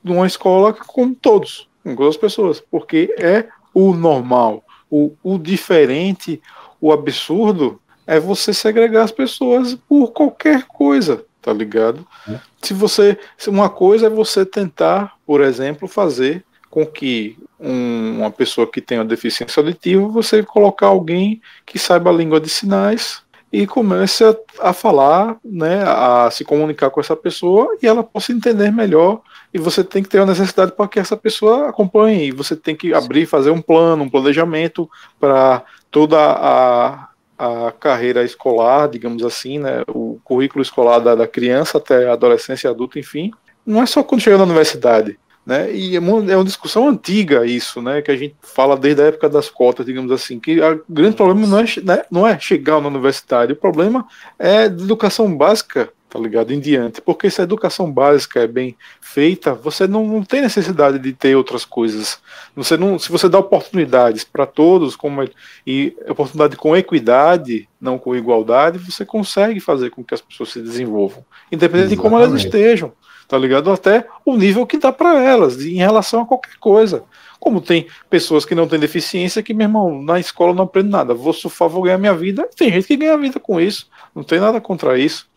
[0.03, 4.65] numa escola com todos, com todas as pessoas, porque é o normal.
[4.91, 6.41] O, o diferente,
[6.81, 12.05] o absurdo, é você segregar as pessoas por qualquer coisa, tá ligado?
[12.29, 12.41] É.
[12.61, 13.17] Se você.
[13.47, 19.05] Uma coisa é você tentar, por exemplo, fazer com que um- uma pessoa que tenha
[19.05, 24.73] deficiência auditiva, você colocar alguém que saiba a língua de sinais e comece a, a
[24.73, 29.21] falar, né, a se comunicar com essa pessoa e ela possa entender melhor.
[29.55, 32.27] E você tem que ter a necessidade para que essa pessoa acompanhe.
[32.27, 38.25] E você tem que abrir, fazer um plano, um planejamento para toda a, a carreira
[38.25, 43.31] escolar, digamos assim, né, o currículo escolar da, da criança até a adolescência adulto, enfim.
[43.65, 45.19] Não é só quando chega na universidade.
[45.45, 45.73] Né?
[45.73, 48.03] E é uma, é uma discussão antiga isso, né?
[48.03, 51.47] Que a gente fala desde a época das cotas, digamos assim, que o grande problema
[51.47, 54.05] não é, né, não é chegar na universidade, o problema
[54.41, 56.53] é de educação básica, tá ligado?
[56.53, 57.01] Em diante.
[57.01, 61.37] Porque se a educação básica é bem feita, você não, não tem necessidade de ter
[61.37, 62.19] outras coisas.
[62.55, 65.29] Você não, se você dá oportunidades para todos, como é-
[65.67, 70.61] e oportunidade com equidade, não com igualdade, você consegue fazer com que as pessoas se
[70.61, 72.47] desenvolvam, independente de como elas Exatamente.
[72.47, 72.93] estejam
[73.29, 73.71] tá ligado?
[73.71, 77.05] Até o nível que dá para elas, em relação a qualquer coisa.
[77.39, 81.15] Como tem pessoas que não têm deficiência que, meu irmão, na escola não aprendo nada,
[81.15, 82.49] vou surfar, vou ganhar minha vida.
[82.57, 85.29] Tem gente que ganha vida com isso, não tem nada contra isso.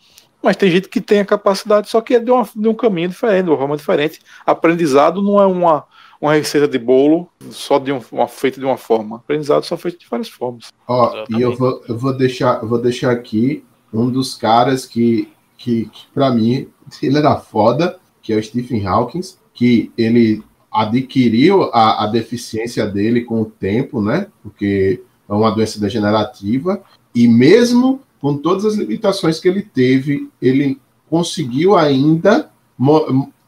[0.42, 3.10] Mas tem gente que tem a capacidade, só que é de, uma- de um caminho
[3.10, 4.20] diferente, de uma forma diferente.
[4.46, 5.84] Aprendizado não é uma,
[6.22, 9.18] uma receita de bolo só de um- uma, feita de uma forma.
[9.18, 10.72] Aprendizado só feito de várias formas.
[10.88, 11.40] Ó, Exatamente.
[11.40, 15.86] e eu vou, eu vou deixar, eu vou deixar aqui um dos caras que, que,
[15.92, 16.68] que para mim,
[17.04, 19.22] ele era foda, que é o Stephen Hawking,
[19.54, 24.28] que ele adquiriu a, a deficiência dele com o tempo, né?
[24.42, 26.82] Porque é uma doença degenerativa,
[27.14, 30.80] e mesmo com todas as limitações que ele teve, ele
[31.10, 32.52] conseguiu ainda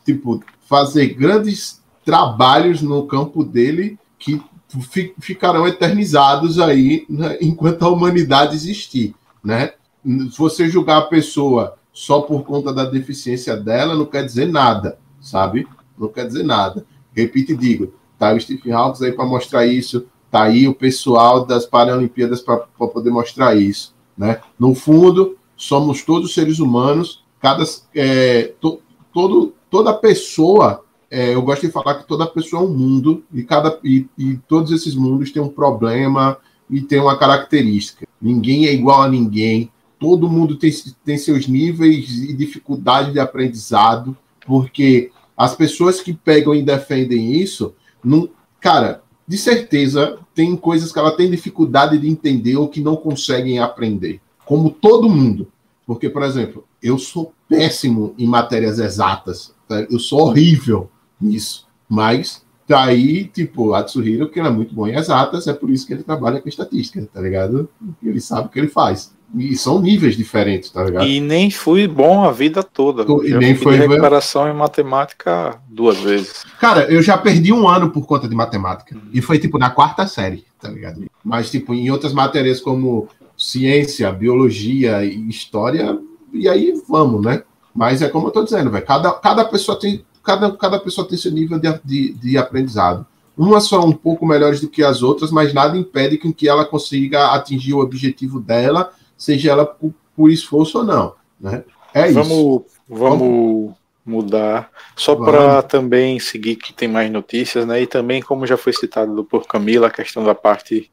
[0.06, 4.42] tipo fazer grandes trabalhos no campo dele que
[4.90, 9.74] fi- ficarão eternizados aí né, enquanto a humanidade existir, né?
[10.04, 14.98] Se você julgar a pessoa só por conta da deficiência dela, não quer dizer nada,
[15.20, 15.68] sabe?
[15.98, 16.86] Não quer dizer nada.
[17.14, 21.46] Repito e digo, tá o Stephen Hawking aí para mostrar isso, tá aí o pessoal
[21.46, 24.40] das Paralimpíadas para poder mostrar isso, né?
[24.60, 27.64] No fundo, somos todos seres humanos, cada
[27.96, 28.82] é, to-
[29.14, 33.44] todo, toda pessoa é, eu gosto de falar que toda pessoa é um mundo e
[33.44, 36.38] cada e, e todos esses mundos têm um problema
[36.70, 38.08] e tem uma característica.
[38.22, 39.70] Ninguém é igual a ninguém.
[40.00, 40.72] Todo mundo tem,
[41.04, 44.16] tem seus níveis e dificuldade de aprendizado,
[44.48, 48.30] porque as pessoas que pegam e defendem isso, não,
[48.62, 49.01] cara,
[49.32, 54.20] de certeza tem coisas que ela tem dificuldade de entender ou que não conseguem aprender,
[54.46, 55.48] como todo mundo.
[55.88, 59.88] Porque, por exemplo, eu sou péssimo em matérias exatas, tá?
[59.90, 64.86] eu sou horrível nisso, mas tá aí, tipo, a Tsuhiro, que ele é muito bom
[64.86, 67.70] em exatas, é por isso que ele trabalha com estatística, tá ligado?
[68.04, 69.16] Ele sabe o que ele faz.
[69.36, 71.06] E são níveis diferentes, tá ligado?
[71.08, 73.06] E nem fui bom a vida toda.
[73.06, 76.44] Tu- e nem foi- recuperação em matemática duas vezes.
[76.60, 78.96] Cara, eu já perdi um ano por conta de matemática.
[79.14, 81.06] E foi, tipo, na quarta série, tá ligado?
[81.24, 85.98] Mas, tipo, em outras matérias como ciência, biologia e história,
[86.34, 87.44] e aí vamos, né?
[87.74, 88.86] Mas é como eu tô dizendo, velho.
[88.86, 90.04] Cada, cada pessoa tem.
[90.24, 93.06] Cada, cada pessoa tem seu nível de, de, de aprendizado.
[93.36, 97.32] Umas são um pouco melhores do que as outras, mas nada impede que ela consiga
[97.32, 101.14] atingir o objetivo dela, seja ela por, por esforço ou não.
[101.40, 101.64] Né?
[101.94, 102.16] É isso.
[102.16, 104.72] vamos, vamos mudar.
[104.96, 105.30] Só Vamos.
[105.30, 107.84] para também seguir que tem mais notícias, né?
[107.84, 110.92] E também, como já foi citado por Camila, a questão da parte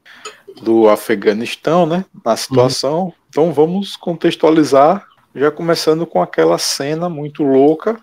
[0.61, 2.05] do Afeganistão, né?
[2.23, 3.15] Na situação.
[3.31, 7.99] Então vamos contextualizar, já começando com aquela cena muito louca,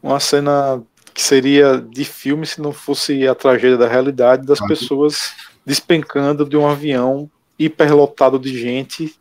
[0.00, 0.80] uma cena
[1.12, 5.32] que seria de filme se não fosse a tragédia da realidade das Ah, pessoas
[5.66, 9.16] despencando de um avião hiperlotado de gente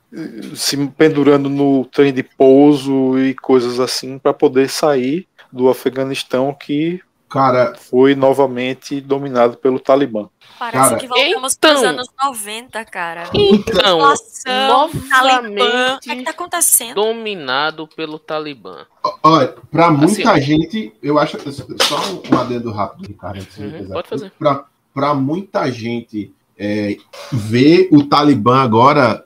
[0.56, 7.02] se pendurando no trem de pouso e coisas assim para poder sair do Afeganistão que
[7.30, 10.30] Cara, foi novamente dominado pelo Talibã.
[10.60, 13.23] Parece Cara, que voltamos para os então- anos 90, cara.
[13.34, 15.95] Então, Inflação, Talibã.
[15.95, 16.93] O que, é novamente que tá acontecendo?
[16.93, 18.86] dominado pelo Talibã.
[19.23, 21.38] Olha, para muita Assim, gente, eu acho.
[21.82, 21.97] Só
[22.32, 23.39] um adendo rápido, Ricardo.
[23.43, 24.32] de Uhum, pode fazer.
[24.38, 26.97] Pra- Pra muita gente é,
[27.32, 29.26] ver o Talibã agora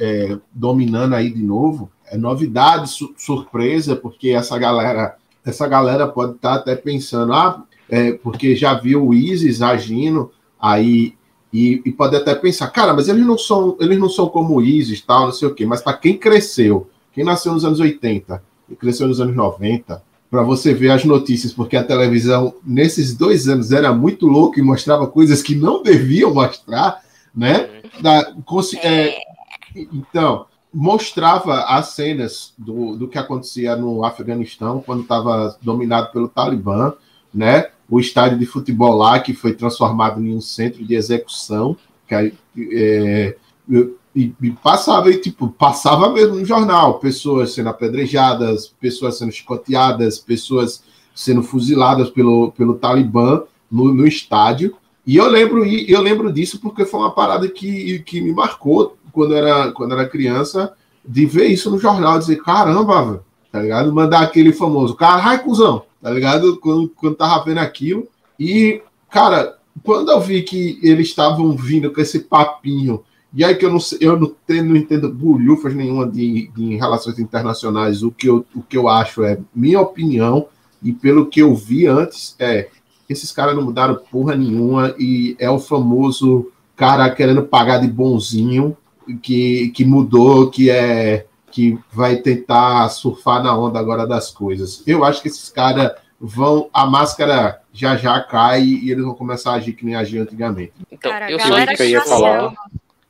[0.00, 6.36] é, dominando aí de novo, é novidade, su surpresa, porque essa galera, essa galera pode
[6.36, 11.14] estar tá até pensando, ah, é, porque já viu o ISIS agindo aí
[11.52, 14.62] e, e, pode até pensar, cara, mas eles não são, eles não são como o
[14.62, 15.66] ISIS, tal, não sei o quê.
[15.66, 20.42] Mas para quem cresceu, quem nasceu nos anos 80 e cresceu nos anos 90, para
[20.42, 25.06] você ver as notícias, porque a televisão nesses dois anos era muito louca e mostrava
[25.06, 27.02] coisas que não deviam mostrar,
[27.34, 27.68] né?
[28.00, 28.34] Da,
[28.82, 29.14] é,
[29.74, 36.94] então, mostrava as cenas do, do que acontecia no Afeganistão quando estava dominado pelo Talibã,
[37.32, 37.70] né?
[37.88, 41.76] O estádio de futebol lá que foi transformado em um centro de execução,
[42.08, 43.36] que é,
[44.14, 50.18] e, e, passava e tipo passava mesmo no jornal, pessoas sendo apedrejadas, pessoas sendo chicoteadas,
[50.18, 50.82] pessoas
[51.14, 54.76] sendo fuziladas pelo, pelo Talibã no, no estádio.
[55.06, 59.34] E eu lembro eu lembro disso porque foi uma parada que, que me marcou quando
[59.34, 60.72] era quando era criança
[61.06, 63.92] de ver isso no jornal, dizer caramba, tá ligado?
[63.92, 66.58] Mandar aquele famoso caralho, cuzão, tá ligado?
[66.58, 68.08] Quando, quando tava vendo aquilo.
[68.38, 73.64] E, cara, quando eu vi que eles estavam vindo com esse papinho e aí que
[73.64, 78.02] eu não, eu não, tenho, não entendo bulhufas nenhuma de, de relações internacionais.
[78.02, 80.48] O que, eu, o que eu acho é minha opinião,
[80.82, 82.68] e pelo que eu vi antes, é
[83.08, 88.76] esses caras não mudaram porra nenhuma, e é o famoso cara querendo pagar de bonzinho,
[89.22, 94.82] que, que mudou, que é que vai tentar surfar na onda agora das coisas.
[94.86, 96.70] Eu acho que esses caras vão.
[96.72, 100.72] A máscara já já cai e eles vão começar a agir que nem agiam antigamente.
[100.90, 102.54] Então, Cara, eu só ia falar.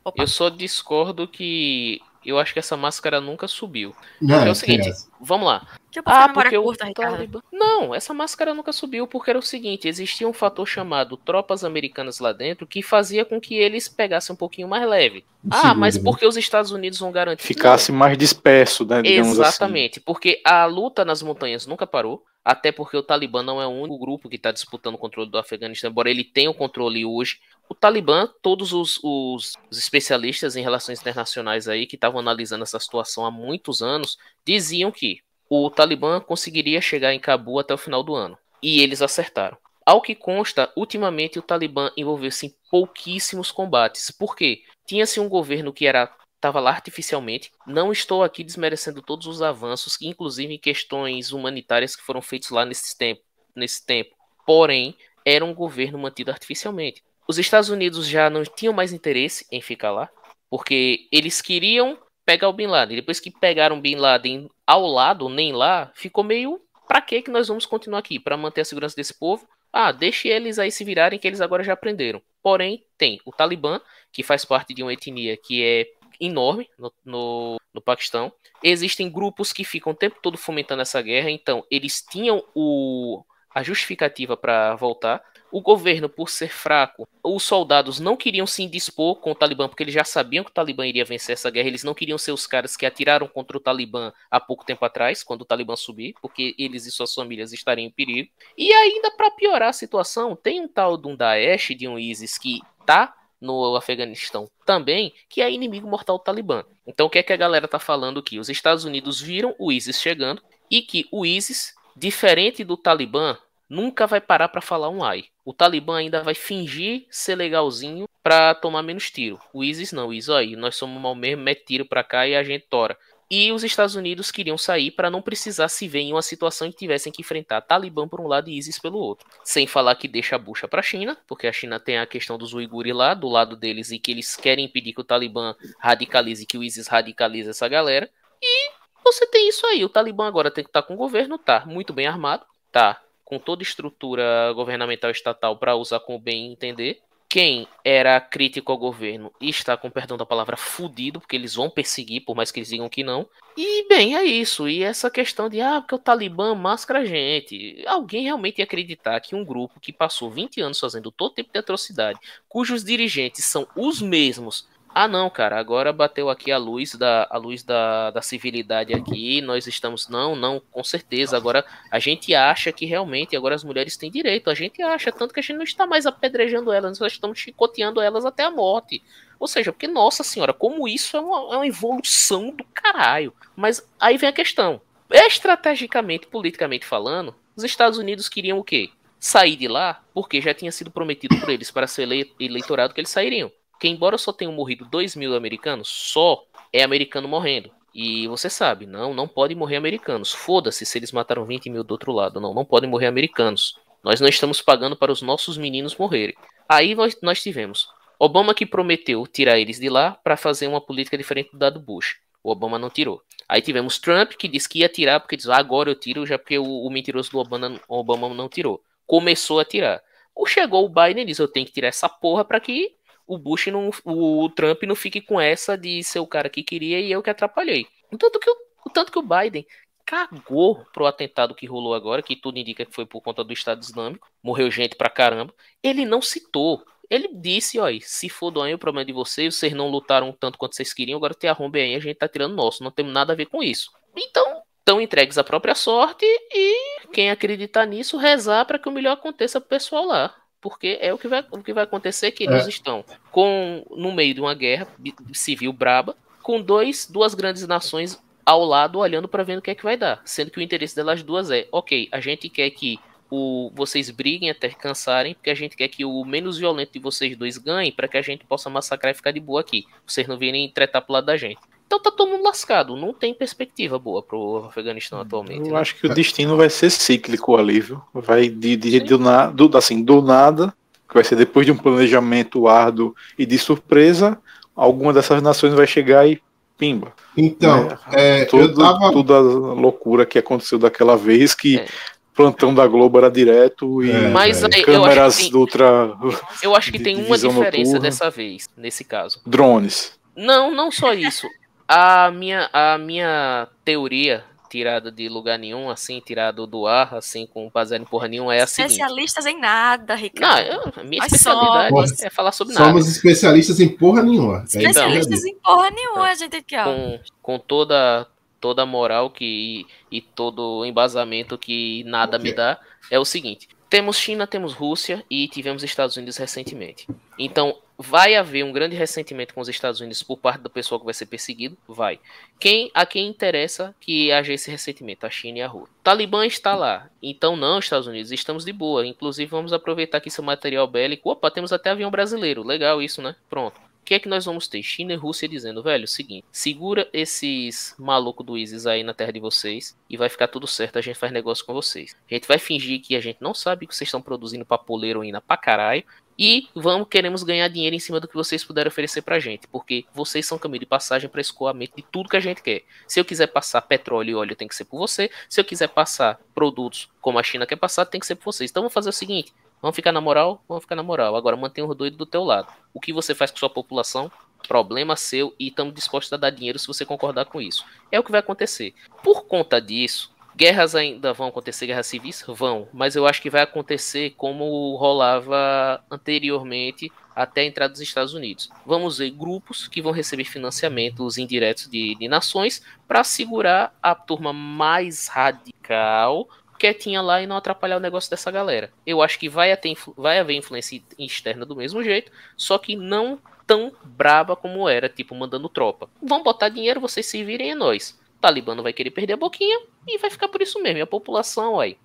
[0.04, 0.22] Opa.
[0.22, 3.94] Eu só discordo que eu acho que essa máscara nunca subiu.
[4.20, 4.92] Não, é o seguinte, é.
[5.20, 5.66] vamos lá.
[6.04, 7.40] ah, porque curta, o Talibã...
[7.52, 12.18] Não, essa máscara nunca subiu porque era o seguinte, existia um fator chamado tropas americanas
[12.18, 15.24] lá dentro que fazia com que eles pegassem um pouquinho mais leve.
[15.50, 16.02] ah, mas né?
[16.04, 17.46] porque os Estados Unidos vão garantir...
[17.46, 19.00] Ficasse mais disperso, né?
[19.00, 19.08] Assim.
[19.08, 20.04] Exatamente, assim.
[20.04, 22.24] porque a luta nas montanhas nunca parou.
[22.44, 25.38] Até porque o Talibã não é o único grupo que está disputando o controle do
[25.38, 27.38] Afeganistão, embora ele tenha o controle hoje
[27.72, 33.24] o Talibã, todos os, os, especialistas em relações internacionais aí que estavam analisando essa situação
[33.24, 38.14] há muitos anos diziam que o Talibã conseguiria chegar em Cabu até o final do
[38.14, 38.36] ano.
[38.62, 39.56] E eles acertaram.
[39.86, 44.10] Ao que consta, ultimamente o Talibã envolveu-se em pouquíssimos combates.
[44.10, 44.62] Por quê?
[44.86, 47.50] Tinha-se um governo que era estava lá artificialmente.
[47.66, 52.66] Não estou aqui desmerecendo todos os avanços, inclusive em questões humanitárias que foram feitos lá
[52.66, 53.22] nesse tempo.
[53.56, 54.14] Nesse tempo.
[54.44, 57.02] Porém, era um governo mantido artificialmente.
[57.26, 60.08] Os Estados Unidos já não tinham mais interesse em ficar lá,
[60.50, 62.96] porque eles queriam pegar o Bin Laden.
[62.96, 67.30] Depois que pegaram o Bin Laden ao lado, nem lá, ficou meio para que que
[67.30, 68.18] nós vamos continuar aqui?
[68.18, 69.48] Para manter a segurança desse povo?
[69.72, 72.20] Ah, deixe eles aí se virarem que eles agora já aprenderam.
[72.42, 73.80] Porém, tem o Talibã,
[74.12, 75.86] que faz parte de uma etnia que é
[76.20, 78.30] enorme no, no, no Paquistão.
[78.62, 83.62] Existem grupos que ficam o tempo todo fomentando essa guerra, então eles tinham o, a
[83.62, 85.22] justificativa para voltar.
[85.52, 89.82] O governo, por ser fraco, os soldados não queriam se indispor com o Talibã, porque
[89.82, 91.68] eles já sabiam que o Talibã iria vencer essa guerra.
[91.68, 95.22] Eles não queriam ser os caras que atiraram contra o Talibã há pouco tempo atrás,
[95.22, 98.30] quando o Talibã subir, porque eles e suas famílias estariam em perigo.
[98.56, 102.38] E ainda, para piorar a situação, tem um tal de um Daesh, de um ISIS,
[102.38, 106.64] que tá no Afeganistão também, que é inimigo mortal do Talibã.
[106.86, 108.38] Então o que é que a galera tá falando aqui?
[108.38, 113.36] Os Estados Unidos viram o ISIS chegando e que o ISIS, diferente do Talibã,
[113.68, 115.24] nunca vai parar para falar um ai.
[115.44, 119.40] O Talibã ainda vai fingir ser legalzinho para tomar menos tiro.
[119.52, 122.36] O ISIS não, o ISIS, aí, nós somos mal mesmo, mete tiro para cá e
[122.36, 122.96] a gente tora.
[123.34, 126.70] E os Estados Unidos queriam sair para não precisar se ver em uma situação em
[126.70, 129.26] que tivessem que enfrentar Talibã por um lado e ISIS pelo outro.
[129.42, 132.36] Sem falar que deixa a bucha para a China, porque a China tem a questão
[132.36, 136.44] dos uigures lá do lado deles e que eles querem impedir que o Talibã radicalize,
[136.44, 138.08] que o ISIS radicalize essa galera.
[138.40, 138.70] E
[139.02, 139.82] você tem isso aí.
[139.82, 143.00] O Talibã agora tem que estar tá com o governo, tá muito bem armado, tá
[143.24, 147.00] com toda estrutura governamental estatal para usar com o bem entender.
[147.32, 152.22] Quem era crítico ao governo está, com perdão da palavra, fudido, porque eles vão perseguir,
[152.26, 153.26] por mais que eles digam que não.
[153.56, 154.68] E, bem, é isso.
[154.68, 157.82] E essa questão de, ah, porque o Talibã máscara a gente.
[157.86, 161.58] Alguém realmente ia acreditar que um grupo que passou 20 anos fazendo todo tipo de
[161.58, 167.26] atrocidade, cujos dirigentes são os mesmos ah, não, cara, agora bateu aqui a luz da
[167.30, 169.40] a luz da, da civilidade aqui.
[169.40, 171.34] Nós estamos não, não, com certeza.
[171.34, 174.50] Agora a gente acha que realmente agora as mulheres têm direito.
[174.50, 178.02] A gente acha tanto que a gente não está mais apedrejando elas, nós estamos chicoteando
[178.02, 179.02] elas até a morte.
[179.40, 183.32] Ou seja, porque nossa senhora, como isso é uma, é uma evolução do caralho.
[183.56, 184.80] Mas aí vem a questão.
[185.10, 188.90] Estrategicamente, politicamente falando, os Estados Unidos queriam o quê?
[189.18, 193.10] Sair de lá, porque já tinha sido prometido por eles para ser eleitorado que eles
[193.10, 193.50] sairiam
[193.82, 197.68] Porque embora só tenham morrido 2 mil americanos, só é americano morrendo.
[197.92, 200.30] E você sabe, não, não podem morrer americanos.
[200.30, 202.40] Foda-se se eles mataram 20 mil do outro lado.
[202.40, 203.76] Não, não podem morrer americanos.
[204.00, 206.36] Nós não estamos pagando para os nossos meninos morrerem.
[206.68, 207.88] Aí nós, nós tivemos
[208.20, 212.20] Obama que prometeu tirar eles de lá para fazer uma política diferente do Bush.
[212.40, 213.20] O Obama não tirou.
[213.48, 216.38] Aí tivemos Trump que disse que ia tirar, porque diz, ah, agora eu tiro, já
[216.38, 218.80] porque o, o mentiroso do Obama, Obama não tirou.
[219.08, 220.00] Começou a tirar.
[220.36, 222.94] Ou chegou o Biden e disse, eu tenho que tirar essa porra para que
[223.26, 227.00] o Bush não, o Trump não fique com essa de ser o cara que queria
[227.00, 227.86] e eu que atrapalhei.
[228.18, 228.56] Tanto que o,
[228.92, 229.66] tanto que o Biden
[230.04, 233.82] cagou pro atentado que rolou agora, que tudo indica que foi por conta do Estado
[233.82, 235.54] Islâmico, morreu gente pra caramba.
[235.82, 236.84] Ele não citou.
[237.08, 240.74] Ele disse, ó, se for aí o problema de vocês, vocês não lutaram tanto quanto
[240.74, 243.36] vocês queriam, agora tem arrombe aí, a gente tá tirando nosso, não temos nada a
[243.36, 243.90] ver com isso.
[244.16, 249.12] Então, estão entregues à própria sorte e quem acreditar nisso, rezar para que o melhor
[249.12, 250.34] aconteça pro pessoal lá.
[250.62, 252.68] Porque é o que vai, o que vai acontecer que eles é.
[252.68, 254.86] estão com no meio de uma guerra
[255.34, 259.74] civil braba, com dois, duas grandes nações ao lado olhando para ver o que é
[259.74, 260.22] que vai dar.
[260.24, 262.98] Sendo que o interesse delas duas é, ok, a gente quer que
[263.34, 267.34] o, vocês briguem até cansarem, porque a gente quer que o menos violento de vocês
[267.34, 269.86] dois ganhe, para que a gente possa massacrar e ficar de boa aqui.
[270.06, 271.58] Vocês não virem tretar pro lado da gente.
[271.86, 275.66] Então tá todo mundo lascado, não tem perspectiva boa pro Afeganistão atualmente.
[275.66, 275.80] Eu né?
[275.80, 278.02] acho que o destino vai ser cíclico ali, viu?
[278.12, 280.74] Vai de, de, de do, na, do, assim, do nada,
[281.08, 284.38] que vai ser depois de um planejamento árduo e de surpresa,
[284.76, 286.38] alguma dessas nações vai chegar e
[286.76, 287.14] pimba.
[287.36, 289.12] Então, é, é, tudo, tava...
[289.12, 291.86] toda a loucura que aconteceu daquela vez que é.
[292.34, 296.16] Plantão da Globo era direto e é, Mas, aí, câmeras tem, ultra.
[296.62, 298.00] Eu acho que tem uma diferença noturna.
[298.00, 299.40] dessa vez, nesse caso.
[299.46, 300.18] Drones.
[300.36, 301.46] Não, não só isso.
[301.86, 307.68] A minha, a minha teoria tirada de lugar nenhum, assim, tirado do ar, assim, com
[307.68, 308.92] baseado em porra nenhuma, é a seguinte.
[308.92, 310.66] Especialistas em nada, Ricardo.
[310.66, 312.22] Não, eu, minha Nós especialidade somos.
[312.22, 312.86] é falar sobre nada.
[312.86, 314.60] Somos especialistas em porra nenhuma.
[314.60, 316.84] É especialistas em porra nenhuma, a gente aqui, ó.
[316.84, 318.26] Com, com toda,
[318.62, 323.24] toda a moral que, e, e todo o embasamento que nada me dá, é o
[323.24, 323.68] seguinte.
[323.90, 327.06] Temos China, temos Rússia e tivemos Estados Unidos recentemente.
[327.38, 331.04] Então, vai haver um grande ressentimento com os Estados Unidos por parte do pessoal que
[331.04, 331.76] vai ser perseguido?
[331.86, 332.18] Vai.
[332.58, 335.26] Quem a quem interessa que haja esse ressentimento?
[335.26, 335.92] A China e a Rússia.
[336.00, 337.10] O Talibã está lá.
[337.20, 339.06] Então, não, Estados Unidos, estamos de boa.
[339.06, 341.30] Inclusive, vamos aproveitar que esse material bélico.
[341.30, 342.62] Opa, temos até avião brasileiro.
[342.62, 343.34] Legal isso, né?
[343.50, 343.78] Pronto.
[344.02, 344.82] O que é que nós vamos ter?
[344.82, 349.38] China e Rússia dizendo, velho, seguinte, segura esses malucos do ISIS aí na terra de
[349.38, 352.16] vocês e vai ficar tudo certo, a gente faz negócio com vocês.
[352.28, 355.10] A gente vai fingir que a gente não sabe que vocês estão produzindo pra poler
[355.10, 356.04] heroína pra caralho
[356.38, 360.04] e vamos queremos ganhar dinheiro em cima do que vocês puderem oferecer pra gente, porque
[360.12, 362.82] vocês são caminho de passagem para escoamento de tudo que a gente quer.
[363.06, 365.30] Se eu quiser passar petróleo e óleo, tem que ser por você.
[365.48, 368.70] Se eu quiser passar produtos como a China quer passar, tem que ser por vocês.
[368.70, 369.52] Então vamos fazer o seguinte,
[369.82, 370.62] Vamos ficar na moral?
[370.68, 371.34] Vamos ficar na moral.
[371.34, 372.72] Agora mantenha o doido do teu lado.
[372.94, 374.30] O que você faz com sua população?
[374.68, 377.84] Problema seu e estamos dispostos a dar dinheiro se você concordar com isso.
[378.12, 378.94] É o que vai acontecer.
[379.24, 382.44] Por conta disso, guerras ainda vão acontecer, guerras civis?
[382.46, 382.86] Vão.
[382.92, 388.70] Mas eu acho que vai acontecer como rolava anteriormente até a entrada dos Estados Unidos.
[388.86, 394.52] Vamos ver grupos que vão receber financiamentos indiretos de, de nações para segurar a turma
[394.52, 396.48] mais radical
[396.82, 398.90] quietinha lá e não atrapalhar o negócio dessa galera.
[399.06, 403.38] Eu acho que vai, ter, vai haver influência externa do mesmo jeito, só que não
[403.64, 406.10] tão braba como era, tipo, mandando tropa.
[406.20, 408.18] Vão botar dinheiro, vocês se virem é nós.
[408.40, 410.98] Talibã não vai querer perder a boquinha e vai ficar por isso mesmo.
[410.98, 411.96] E a população, aí.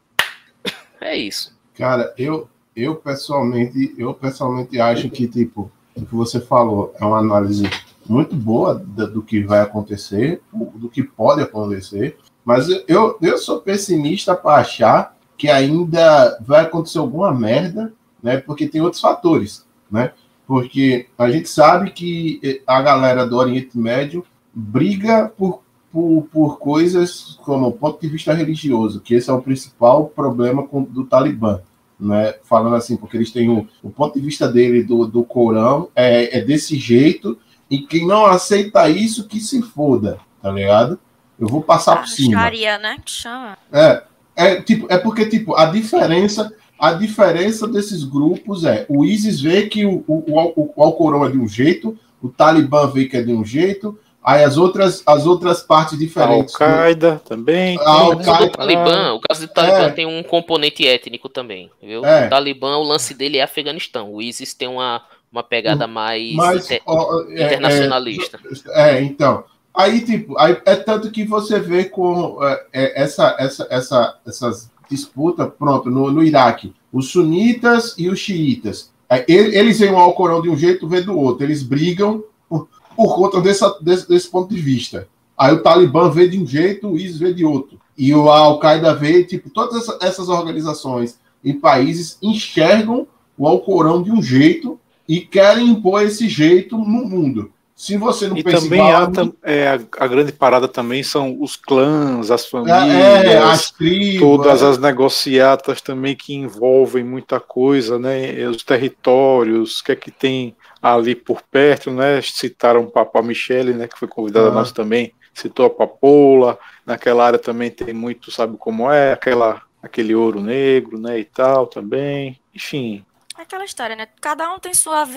[1.02, 1.56] É isso.
[1.76, 7.20] Cara, eu, eu pessoalmente, eu pessoalmente acho que, tipo, o que você falou é uma
[7.20, 7.70] análise
[8.08, 12.18] muito boa do que vai acontecer, do que pode acontecer.
[12.48, 17.92] Mas eu, eu sou pessimista para achar que ainda vai acontecer alguma merda,
[18.24, 18.38] né?
[18.38, 20.14] Porque tem outros fatores, né?
[20.48, 26.58] Porque a gente sabe que eh, a galera do Oriente Médio briga por, por, por
[26.58, 31.04] coisas como o ponto de vista religioso, que esse é o principal problema com, do
[31.04, 31.60] Talibã.
[32.00, 35.90] Né, falando assim, porque eles têm o, o ponto de vista dele do, do Corão
[35.94, 37.38] é, é desse jeito,
[37.70, 40.98] e quem não aceita isso que se foda, tá ligado?
[41.40, 42.42] Eu vou passar ah, por cima.
[42.42, 42.98] Sharia, né?
[43.04, 43.58] Que chama.
[43.72, 44.04] É,
[44.36, 49.68] é, tipo, é porque, tipo, a diferença, a diferença desses grupos é o ISIS vê
[49.68, 53.22] que o, o, o, o Alcorão é de um jeito, o Talibã vê que é
[53.22, 56.54] de um jeito, aí as outras, as outras partes diferentes.
[56.60, 57.80] Al-Qaeda também.
[57.80, 59.92] Al o Talibã, o caso do Talibã é.
[59.92, 62.06] tem um componente étnico também, viu?
[62.06, 62.26] É.
[62.26, 64.12] O Talibã, o lance dele é Afeganistão.
[64.12, 68.40] O ISIS tem uma, uma pegada mais Mas, inter, ó, é, internacionalista.
[68.70, 69.46] É, então.
[69.78, 74.72] Aí, tipo, aí, é tanto que você vê com é, é, essa, essa, essa, essas
[74.90, 78.92] disputas, pronto, no, no Iraque, os sunitas e os xiitas.
[79.08, 81.46] É, eles veem o Alcorão de um jeito, vê do outro.
[81.46, 85.08] Eles brigam por, conta dessa, desse, desse ponto de vista.
[85.38, 87.80] Aí o Talibã vê de um jeito, o ISIS vê de outro.
[87.96, 93.08] E o Al-Qaeda vê, tipo, todas essas organizações em países enxergam
[93.38, 97.52] o Alcorão de um jeito e querem impor esse jeito no mundo.
[97.78, 101.56] Se você não e também igual, há, é, a, a, grande parada também são os
[101.56, 104.66] clãs, as famílias, é, as tribos, todas é.
[104.66, 108.48] as negociatas também que envolvem muita coisa, né?
[108.48, 112.20] Os territórios, o que é que tem ali por perto, né?
[112.24, 113.88] Citaram o Papa Michele, né?
[113.88, 114.52] Que foi convidada ah.
[114.52, 119.62] a nós também, citou a Papoula, naquela área também tem muito, sabe como é, aquela,
[119.84, 121.20] aquele ouro negro, né?
[121.20, 123.06] E tal também, enfim,
[123.38, 124.08] é aquela história, né?
[124.20, 125.08] Cada um tem, sua,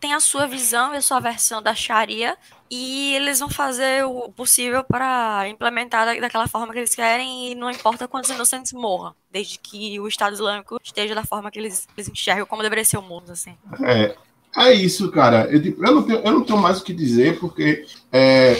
[0.00, 2.36] tem a sua visão e a sua versão da Sharia
[2.70, 7.70] e eles vão fazer o possível para implementar daquela forma que eles querem e não
[7.70, 12.08] importa quantos inocentes morram, desde que o Estado Islâmico esteja da forma que eles, eles
[12.08, 13.54] enxergam como deveria ser o mundo, assim.
[13.82, 14.16] É,
[14.56, 15.48] é isso, cara.
[15.50, 18.56] Eu, eu, não, tenho, eu não tenho mais o que dizer, porque é,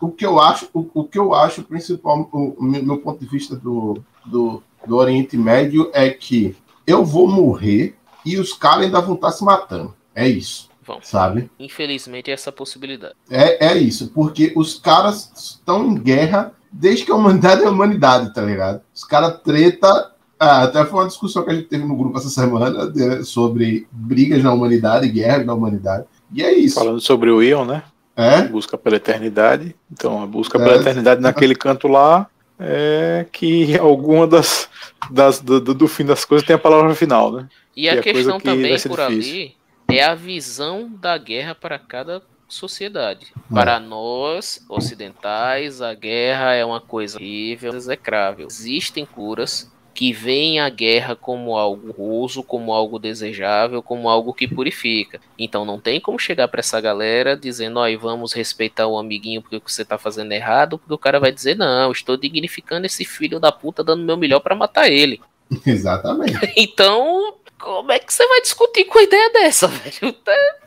[0.00, 3.56] o que eu acho, o, o que eu acho principal, o, meu ponto de vista
[3.56, 7.96] do, do, do Oriente Médio é que eu vou morrer
[8.26, 9.94] e os caras ainda vão estar tá se matando.
[10.14, 10.68] É isso.
[10.84, 10.98] Vão.
[11.02, 11.50] Sabe?
[11.58, 13.14] Infelizmente, é essa possibilidade.
[13.30, 17.70] É, é isso, porque os caras estão em guerra desde que a humanidade é a
[17.70, 18.80] humanidade, tá ligado?
[18.94, 20.12] Os caras treta.
[20.38, 23.88] Ah, até foi uma discussão que a gente teve no grupo essa semana de, sobre
[23.90, 26.04] brigas na humanidade, guerras na humanidade.
[26.32, 26.74] E é isso.
[26.74, 27.82] Falando sobre o Ion, né?
[28.14, 28.42] É?
[28.42, 29.74] Busca pela eternidade.
[29.90, 30.80] Então, a busca pela é.
[30.80, 32.28] eternidade naquele canto lá
[32.58, 34.68] é que alguma das,
[35.10, 37.48] das do, do, fim das coisas tem a palavra final, né?
[37.76, 39.06] E a questão que também por difícil.
[39.06, 39.56] ali
[39.90, 43.26] é a visão da guerra para cada sociedade.
[43.36, 43.54] Hum.
[43.54, 48.46] Para nós, ocidentais, a guerra é uma coisa horrível, execrável.
[48.46, 54.46] Existem curas que veem a guerra como algo ruso, como algo desejável, como algo que
[54.46, 55.18] purifica.
[55.38, 59.56] Então não tem como chegar para essa galera dizendo, ó, vamos respeitar o amiguinho porque
[59.56, 62.84] o que você tá fazendo é errado, porque o cara vai dizer, não, estou dignificando
[62.84, 65.18] esse filho da puta, dando meu melhor para matar ele.
[65.64, 66.38] Exatamente.
[66.54, 70.14] então, como é que você vai discutir com a ideia dessa, velho?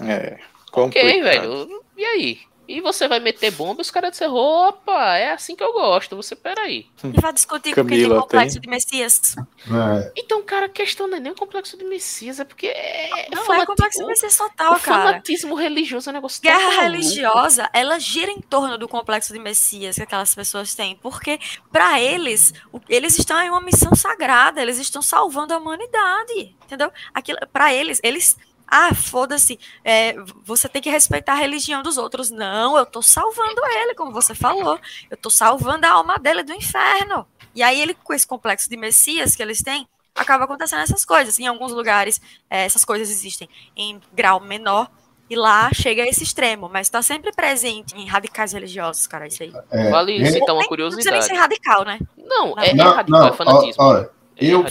[0.02, 0.40] É.
[0.72, 1.08] Complicado.
[1.08, 1.84] Ok, velho.
[1.96, 2.40] E aí?
[2.70, 6.16] E você vai meter bomba e os caras dizem, opa, é assim que eu gosto.
[6.16, 6.86] Você, peraí.
[7.04, 8.62] E vai discutir com quem tem complexo tem?
[8.62, 9.36] de Messias.
[9.36, 10.12] É.
[10.16, 13.28] Então, cara, a questão não é nem o complexo de Messias, é porque é.
[13.34, 13.64] Não, fanati...
[13.64, 15.02] é complexo de Messias total, o cara.
[15.02, 19.40] O fanatismo religioso é um negócio Guerra religiosa, ela gira em torno do complexo de
[19.40, 20.96] Messias que aquelas pessoas têm.
[20.98, 21.40] Porque,
[21.72, 22.54] para eles,
[22.88, 26.56] eles estão em uma missão sagrada, eles estão salvando a humanidade.
[26.66, 26.92] Entendeu?
[27.16, 28.38] Aquilo, para eles, eles
[28.70, 32.30] ah, foda-se, é, você tem que respeitar a religião dos outros.
[32.30, 34.80] Não, eu tô salvando ele, como você falou.
[35.10, 37.26] Eu tô salvando a alma dele do inferno.
[37.56, 41.40] E aí ele, com esse complexo de Messias que eles têm, acaba acontecendo essas coisas.
[41.40, 44.90] Em alguns lugares, é, essas coisas existem em grau menor,
[45.30, 49.44] e lá chega a esse extremo, mas está sempre presente em radicais religiosos, cara, isso
[49.44, 49.54] aí.
[49.70, 51.06] É, vale é, citar uma curiosidade.
[51.06, 52.00] Não precisa nem ser radical, né?
[52.18, 53.84] Não, é, não, é radical, não, é fanatismo.
[53.84, 54.66] Olha, eu,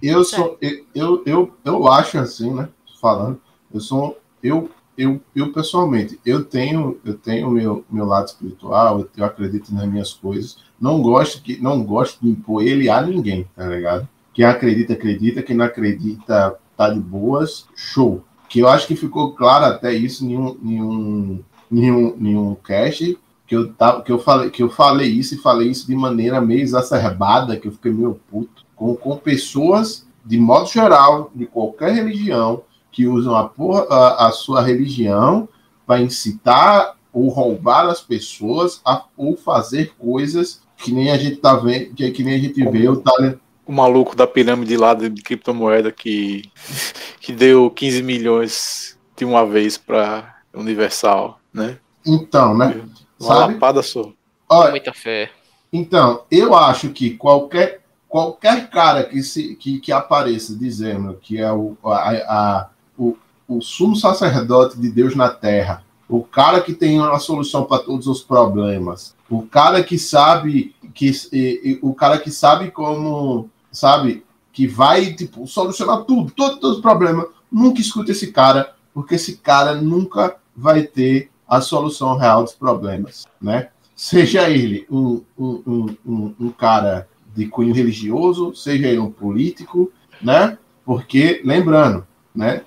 [0.00, 0.58] eu, sou,
[0.94, 2.68] eu, eu, eu acho assim, né?
[3.00, 3.40] Falando,
[3.72, 9.24] eu sou eu eu, eu pessoalmente, eu tenho eu tenho meu meu lado espiritual, eu,
[9.24, 13.66] acredito nas minhas coisas, não gosto que não gosto de impor ele a ninguém, tá
[13.66, 14.08] ligado?
[14.32, 18.22] Quem acredita acredita, quem não acredita tá de boas, show.
[18.48, 22.36] Que eu acho que ficou claro até isso em um, em um, em um, em
[22.36, 25.86] um cast que eu, tava, que, eu falei, que eu falei isso e falei isso
[25.86, 31.30] de maneira meio exacerbada, que eu fiquei meio puto, com, com pessoas, de modo geral,
[31.34, 32.62] de qualquer religião,
[32.96, 35.46] que usam a, porra, a, a sua religião
[35.86, 41.54] para incitar ou roubar as pessoas a, ou fazer coisas que nem a gente tá
[41.56, 43.38] vendo, que, que nem a gente vê o talento.
[43.66, 46.50] O maluco da pirâmide lá de criptomoeda que,
[47.20, 51.78] que deu 15 milhões de uma vez para Universal, né?
[52.06, 52.80] Então, né?
[53.20, 53.52] Uma Sabe?
[53.52, 54.10] lapada só.
[54.48, 55.30] Olha, Muita fé.
[55.70, 61.52] Então, eu acho que qualquer, qualquer cara que, se, que, que apareça dizendo que é
[61.52, 62.70] o, a, a
[63.48, 68.06] o, sumo sacerdote de Deus na terra, o cara que tem uma solução para todos
[68.06, 74.24] os problemas, o cara que sabe que e, e, o cara que sabe como, sabe,
[74.52, 79.74] que vai tipo solucionar tudo, todos os problemas, nunca escuta esse cara, porque esse cara
[79.74, 83.68] nunca vai ter a solução real dos problemas, né?
[83.94, 90.58] Seja ele um, um, um, um cara de cunho religioso, seja ele um político, né?
[90.84, 92.62] Porque, lembrando, né?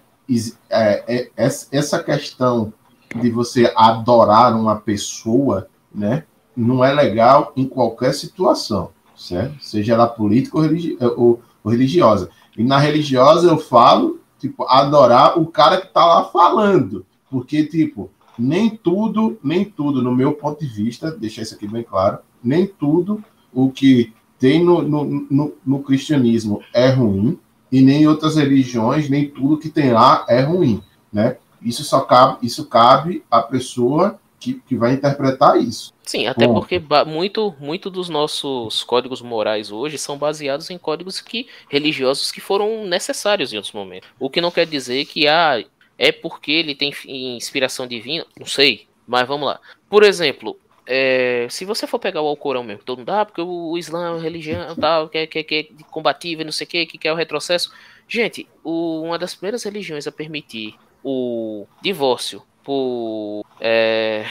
[0.70, 1.32] É, é,
[1.72, 2.74] essa questão
[3.16, 6.24] de você adorar uma pessoa, né,
[6.56, 9.64] não é legal em qualquer situação, certo?
[9.64, 12.30] Seja ela política ou, religi ou, ou religiosa.
[12.58, 17.06] E na religiosa eu falo tipo, adorar o cara que tá lá falando.
[17.30, 21.84] Porque, tipo, nem tudo, nem tudo, no meu ponto de vista, deixar isso aqui bem
[21.84, 23.24] claro, nem tudo
[23.54, 27.38] o que tem no, no, no, no cristianismo é ruim,
[27.72, 31.38] e nem outras religiões, nem tudo que tem lá é ruim, né?
[31.62, 35.94] Isso só cabe, isso cabe à pessoa que, que vai interpretar isso.
[36.04, 36.54] Sim, até Bom.
[36.56, 42.40] porque muito, muito dos nossos códigos morais hoje são baseados em códigos que, religiosos que
[42.40, 44.10] foram necessários em outros momentos.
[44.20, 45.64] O que não quer dizer que ah,
[45.98, 49.60] é porque ele tem inspiração divina, não sei, mas vamos lá.
[49.90, 50.58] Por exemplo,
[50.92, 54.08] é, se você for pegar o Alcorão mesmo, todo mundo, ah, porque o, o Islã
[54.08, 56.86] é uma religião tal, que, é- que, é- que é combatível, não sei o que,
[56.88, 57.72] que quer o retrocesso.
[58.08, 63.46] Gente, o- uma das primeiras religiões a permitir o divórcio por.
[63.62, 64.26] É,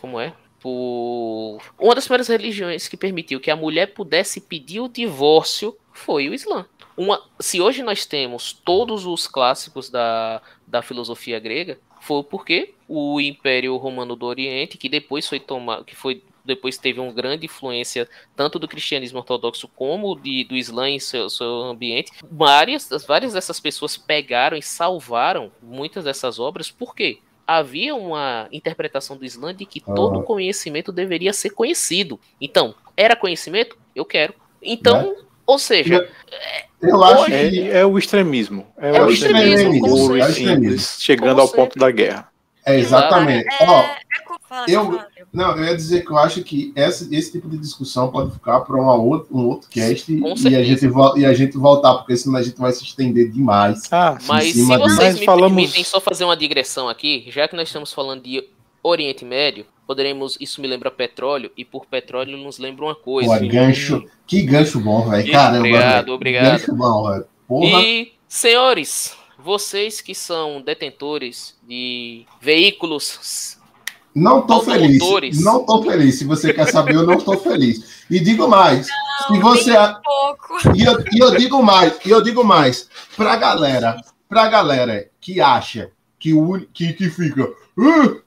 [0.00, 0.32] como é?
[0.60, 1.58] Por.
[1.78, 6.34] Uma das primeiras religiões que permitiu que a mulher pudesse pedir o divórcio foi o
[6.34, 6.64] Islã.
[6.96, 13.20] Uma, se hoje nós temos todos os clássicos da, da filosofia grega, foi porque o
[13.20, 18.08] Império Romano do Oriente, que depois foi tomado, que foi depois teve uma grande influência
[18.34, 22.10] tanto do cristianismo ortodoxo como de, do Islã em seu, seu ambiente.
[22.32, 27.18] Várias, várias dessas pessoas pegaram e salvaram muitas dessas obras, por quê?
[27.46, 30.22] Havia uma interpretação do Islã de que todo Ah.
[30.22, 32.18] conhecimento deveria ser conhecido.
[32.40, 33.76] Então, era conhecimento?
[33.94, 34.32] Eu quero.
[34.62, 35.16] Então,
[35.46, 36.08] ou seja,
[36.80, 38.66] Eu acho É, que é o extremismo.
[38.78, 40.54] É, É o extremismo extremismo, é o extremismo.
[40.62, 42.30] simples, chegando ao ponto da guerra.
[42.74, 43.46] É exatamente.
[43.60, 43.96] É, Ó, é
[44.48, 45.00] fala, eu-.
[45.32, 48.60] Não, eu ia dizer que eu acho que esse, esse tipo de discussão pode ficar
[48.60, 52.58] para um outro cast e a, gente, e a gente voltar, porque senão a gente
[52.58, 53.82] vai se estender demais.
[53.92, 57.68] Ah, Mas se vocês me falamos- permitem só fazer uma digressão aqui, já que nós
[57.68, 58.42] estamos falando de
[58.82, 60.36] Oriente Médio, poderemos.
[60.40, 63.38] Isso me lembra petróleo, e por petróleo nos lembra uma coisa.
[63.38, 64.04] Pô, gancho.
[64.26, 65.30] Que gancho bom, velho.
[65.30, 65.58] Caramba.
[65.58, 66.44] obrigado, obrigado.
[66.58, 67.26] Gancho bom, velho.
[67.64, 73.56] E, senhores, vocês que são detentores de veículos.
[74.14, 74.98] Não tô feliz.
[75.40, 76.18] Não tô feliz.
[76.18, 78.04] Se você quer saber, eu não tô feliz.
[78.10, 78.88] E digo mais.
[79.26, 79.72] se você.
[79.78, 80.74] um.
[80.74, 85.40] E eu, e eu digo mais, e eu digo mais, pra galera, pra galera que
[85.40, 87.48] acha que o que, que fica,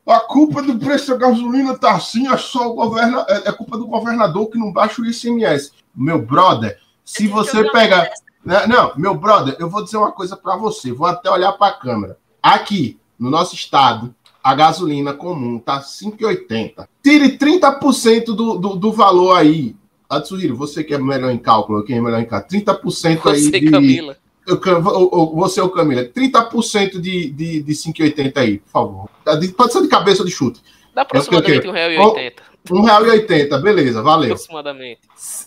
[0.07, 3.51] "Ah, a culpa do preço da gasolina tá assim, é só o governo, é, é
[3.51, 5.71] culpa do governador que não baixa o ICMS.
[5.93, 8.07] Meu brother, se você tenho
[8.43, 11.71] né, não, meu brother, eu vou dizer uma coisa pra você, vou até olhar pra
[11.71, 12.17] câmera.
[12.41, 14.13] Aqui, no nosso estado,
[14.43, 16.87] a gasolina comum tá 5,80.
[17.03, 19.75] Tire 30% do, do, do valor aí.
[20.09, 23.51] Atsuhiro, você que é melhor em cálculo, quem é melhor em cálculo, 30% aí Você,
[23.59, 23.71] de...
[23.71, 24.17] Camila.
[24.45, 29.09] Eu, o- você, o Camila, 30% de, de, de 5,80 aí, por favor.
[29.23, 30.59] Tá de- Pode ser de cabeça ou de chute.
[30.93, 32.33] Dá aproximadamente eu- R$1,80.
[32.69, 34.33] R$1,80, beleza, valeu.
[34.33, 34.99] Aproximadamente.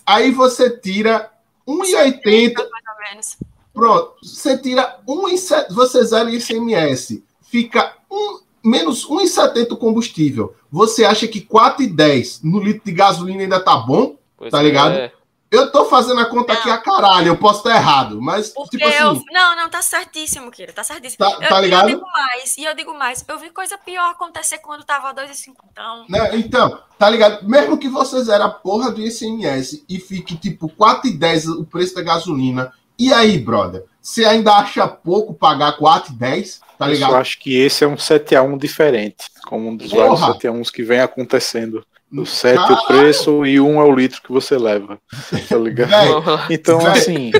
[0.05, 1.29] Aí você tira
[1.67, 3.37] 1,80, mais ou menos.
[3.73, 4.13] pronto.
[4.23, 10.55] Você tira 1,70, você zera o ICMS, fica um, menos 1,70 o combustível.
[10.71, 14.15] Você acha que 4,10 no litro de gasolina ainda tá bom?
[14.37, 14.93] Pois Tá ligado?
[14.95, 15.11] é.
[15.51, 18.89] Eu tô fazendo a conta aqui a caralho, eu posso estar errado, mas, Porque tipo
[18.89, 19.21] assim, eu.
[19.31, 20.73] Não, não, tá certíssimo, Kira.
[20.73, 21.19] Tá certíssimo.
[21.23, 21.89] Tá- eu, tá e ligado?
[21.89, 23.23] Eu digo mais, e eu digo mais.
[23.25, 25.53] Eu vi coisa pior acontecer quando tava 2,5.
[25.71, 26.05] Então.
[26.09, 26.35] Né?
[26.37, 27.47] Então, tá ligado?
[27.47, 32.01] Mesmo que você zere a porra do ICMS e fique tipo 4,10 o preço da
[32.01, 33.83] gasolina, e aí, brother?
[34.01, 36.59] Você ainda acha pouco pagar 4,10?
[36.77, 37.11] Tá eu ligado?
[37.11, 40.15] só acho que esse é um 7x1 diferente, como um dos Porra!
[40.15, 41.85] vários 7x1s que vem acontecendo.
[42.11, 42.75] No 7 Caralho!
[42.75, 44.99] o preço e 1 é o litro que você leva.
[45.49, 45.89] Tá ligado?
[45.89, 46.47] Véi, Vamos lá.
[46.49, 46.91] Então, Véi.
[46.91, 47.31] assim.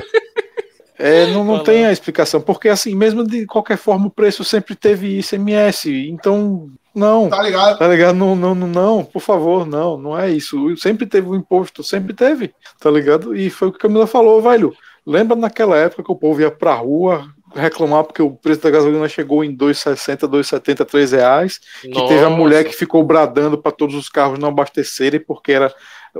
[0.98, 4.74] é, não, não tem a explicação, porque assim, mesmo de qualquer forma, o preço sempre
[4.74, 7.78] teve ICMS, então, não, tá ligado?
[7.78, 8.16] tá ligado?
[8.16, 10.76] Não, não, não, não, por favor, não, não é isso.
[10.78, 13.36] Sempre teve o imposto, sempre teve, tá ligado?
[13.36, 14.74] E foi o que a Camila falou, velho.
[15.06, 19.08] Lembra naquela época que o povo ia pra rua reclamar porque o preço da gasolina
[19.08, 23.94] chegou em 2,60, 2,70, 3 reais, que teve a mulher que ficou bradando para todos
[23.94, 25.72] os carros não abastecerem porque era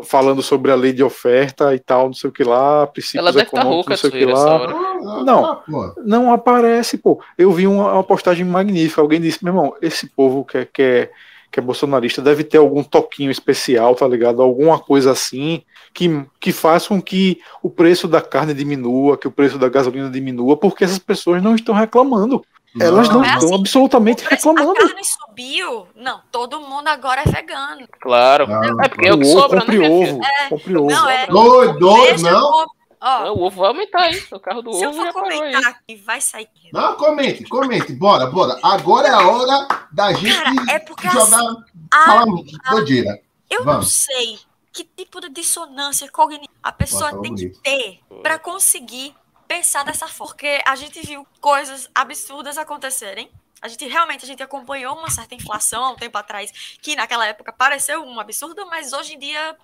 [0.04, 3.32] falando sobre a lei de oferta e tal, não sei o que lá, princípios Ela
[3.32, 5.22] deve estar econômicos, rouca, não sei o que lá.
[5.24, 5.44] Não.
[5.44, 5.94] Ah.
[6.04, 7.20] Não aparece, pô.
[7.36, 9.00] Eu vi uma, uma postagem magnífica.
[9.00, 11.10] Alguém disse, meu irmão, esse povo que é,
[11.50, 14.42] que, é, é bolsonarista deve ter algum toquinho especial, tá ligado?
[14.42, 15.62] Alguma coisa assim
[15.94, 20.10] que, que faça com que o preço da carne diminua, que o preço da gasolina
[20.10, 22.44] diminua, porque essas pessoas não estão reclamando.
[22.78, 23.54] Elas não, é estão assim.
[23.60, 24.78] absolutamente O preço- A reclamando.
[24.78, 25.86] carne subiu.
[25.96, 27.88] Não, todo mundo agora é vegano.
[28.00, 28.46] Claro.
[28.46, 29.64] Não, é porque é o que sobra, né?
[29.64, 30.48] compre ovo, filha?
[30.50, 30.90] compre ovo.
[30.90, 31.26] Não, é.
[31.26, 32.66] Doido, eu não?
[33.00, 34.22] Ó, Não, O ovo vai aumentar, hein?
[34.32, 36.48] O carro do se eu ovo for já parou comentar que vai sair.
[36.72, 37.92] Não, comente, comente.
[37.92, 38.58] Bora, bora.
[38.62, 41.38] Agora é a hora da gente Cara, é porque jogar.
[41.40, 42.24] assim, a-
[42.70, 43.20] doideira.
[43.50, 43.92] eu não Vamos.
[43.92, 44.38] sei
[44.72, 47.56] que tipo de dissonância cognitiva a pessoa Bota tem bonito.
[47.56, 49.14] que ter para conseguir
[49.48, 50.34] pensar dessa forma.
[50.34, 53.30] Porque a gente viu coisas absurdas acontecerem.
[53.62, 56.50] A gente realmente a gente acompanhou uma certa inflação há um tempo atrás,
[56.82, 59.56] que naquela época pareceu um absurdo, mas hoje em dia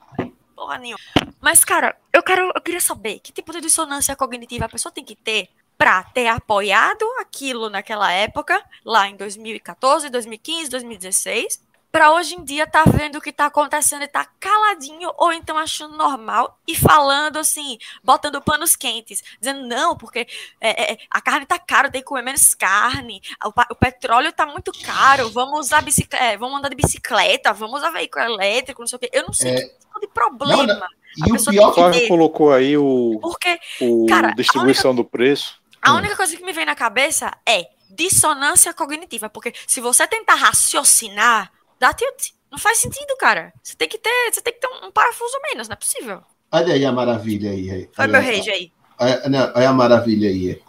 [0.56, 0.98] porra nenhuma.
[1.42, 5.04] Mas, cara, eu quero, eu queria saber que tipo de dissonância cognitiva a pessoa tem
[5.04, 12.36] que ter para ter apoiado aquilo naquela época, lá em 2014, 2015, 2016, para hoje
[12.36, 16.56] em dia tá vendo o que tá acontecendo e tá caladinho ou então achando normal
[16.66, 20.26] e falando assim, botando panos quentes, dizendo não, porque
[20.60, 24.46] é, é, a carne tá cara, tem que comer menos carne, o, o petróleo tá
[24.46, 28.86] muito caro, vamos usar bicicleta, é, vamos andar de bicicleta, vamos usar veículo elétrico, não
[28.86, 29.10] sei o quê.
[29.12, 29.60] Eu não sei É.
[29.62, 30.64] que tipo de problema.
[30.64, 31.01] Não, não.
[31.20, 35.04] A E o pior que Flávio colocou aí o, Porque o Cara, a distribuição do
[35.04, 35.60] preço.
[35.80, 35.96] A Hum.
[35.96, 41.50] única coisa que me vem na cabeça é dissonância cognitiva, porque se você tentar raciocinar,
[41.78, 42.30] dá tilt.
[42.50, 43.52] Não faz sentido, cara.
[43.62, 46.22] Você tem que ter, você tem que ter um, um parafuso menos, não é possível.
[46.50, 47.70] Olha aí a maravilha aí.
[47.70, 47.88] aí.
[47.92, 48.72] Foi Olha meu rage aí.
[48.98, 50.60] Olha, olha a maravilha aí.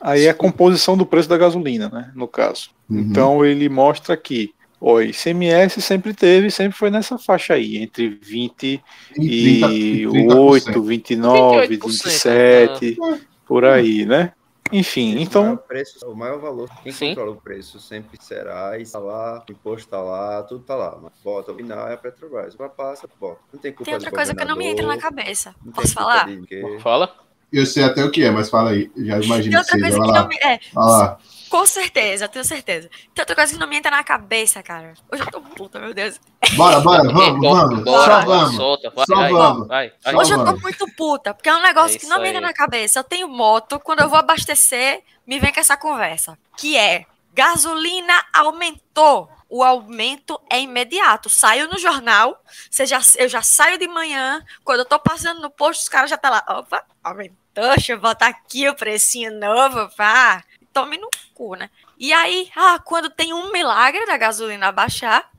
[0.00, 2.10] Aí é a composição do preço da gasolina, né?
[2.14, 2.70] No caso.
[2.90, 2.98] Uhum.
[2.98, 4.52] Então ele mostra que
[4.86, 8.82] o ICMS sempre teve, sempre foi nessa faixa aí, entre 20
[9.18, 10.36] E 30, e 30%.
[10.36, 12.98] 8, 29, 28%, 27,
[13.46, 14.32] por aí, né?
[14.72, 17.08] Enfim, O maior então, preço, o maior valor, quem Sim.
[17.08, 20.98] controla o preço sempre será, e está lá, o imposto está lá, tudo está lá.
[21.02, 22.54] Mas bota o final é a Petrobras.
[22.76, 23.40] Passa, bota.
[23.52, 25.54] Não tem culpa Tem outra coisa que não me entra na cabeça.
[25.62, 26.26] tem Posso falar?
[26.26, 26.78] de.
[26.80, 27.14] Fala.
[27.52, 28.90] Eu sei até o que é, mas fala aí.
[28.96, 30.20] Já Tem imagino que outra coisa Vai que lá.
[30.22, 30.36] não me.
[30.36, 31.18] É, lá.
[31.48, 32.88] Com certeza, tenho certeza.
[33.14, 34.94] Tem outra coisa que não me entra na cabeça, cara.
[35.10, 36.20] Hoje eu tô puta, meu Deus.
[36.56, 37.84] Bora, bora, vamos, vamos.
[37.84, 38.56] bora, Só vamos.
[38.56, 39.68] Solta, vai, Só vai, vamos.
[39.68, 40.14] vai, vai.
[40.14, 42.44] Hoje eu tô muito puta, porque é um negócio É que não me entra aí.
[42.46, 42.98] na cabeça.
[42.98, 46.38] Eu tenho moto, quando eu vou abastecer, me vem com essa conversa.
[46.56, 49.28] Que é, gasolina aumentou.
[49.48, 51.28] O aumento é imediato.
[51.28, 55.50] Saiu no jornal, você já, eu já saio de manhã, quando eu tô passando no
[55.50, 59.88] posto, os caras já tá lá, opa, aumentou, deixa eu botar aqui o precinho novo,
[59.96, 60.42] pá.
[60.74, 61.70] Tome no cu, né?
[61.98, 65.30] E aí, ah, quando tem um milagre da gasolina baixar,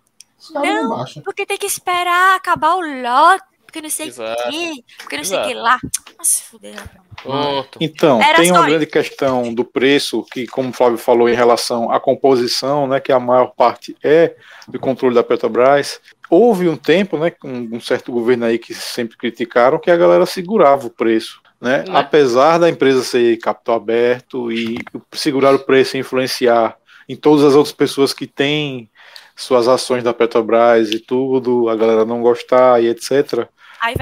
[0.50, 4.50] não porque tem que esperar acabar o lote, porque não sei o Exato.
[4.50, 5.48] quê, porque não sei o Exato.
[5.50, 5.80] que lá.
[6.18, 6.74] Nossa, fudeu.
[7.22, 7.78] Pronto.
[7.82, 8.70] então Era tem uma isso.
[8.70, 13.12] grande questão do preço, que, como o Flávio falou, em relação à composição, né, que
[13.12, 14.36] a maior parte é
[14.68, 16.00] do controle da Petrobras.
[16.30, 20.26] Houve um tempo, né, com um certo governo aí que sempre criticaram, que a galera
[20.26, 21.42] segurava o preço.
[21.62, 21.80] Né?
[21.80, 21.86] Né?
[21.90, 24.78] Apesar da empresa ser capital aberto e
[25.14, 26.78] segurar o preço e influenciar
[27.08, 28.90] em todas as outras pessoas que têm
[29.36, 33.48] suas ações da Petrobras e tudo, a galera não gostar e etc.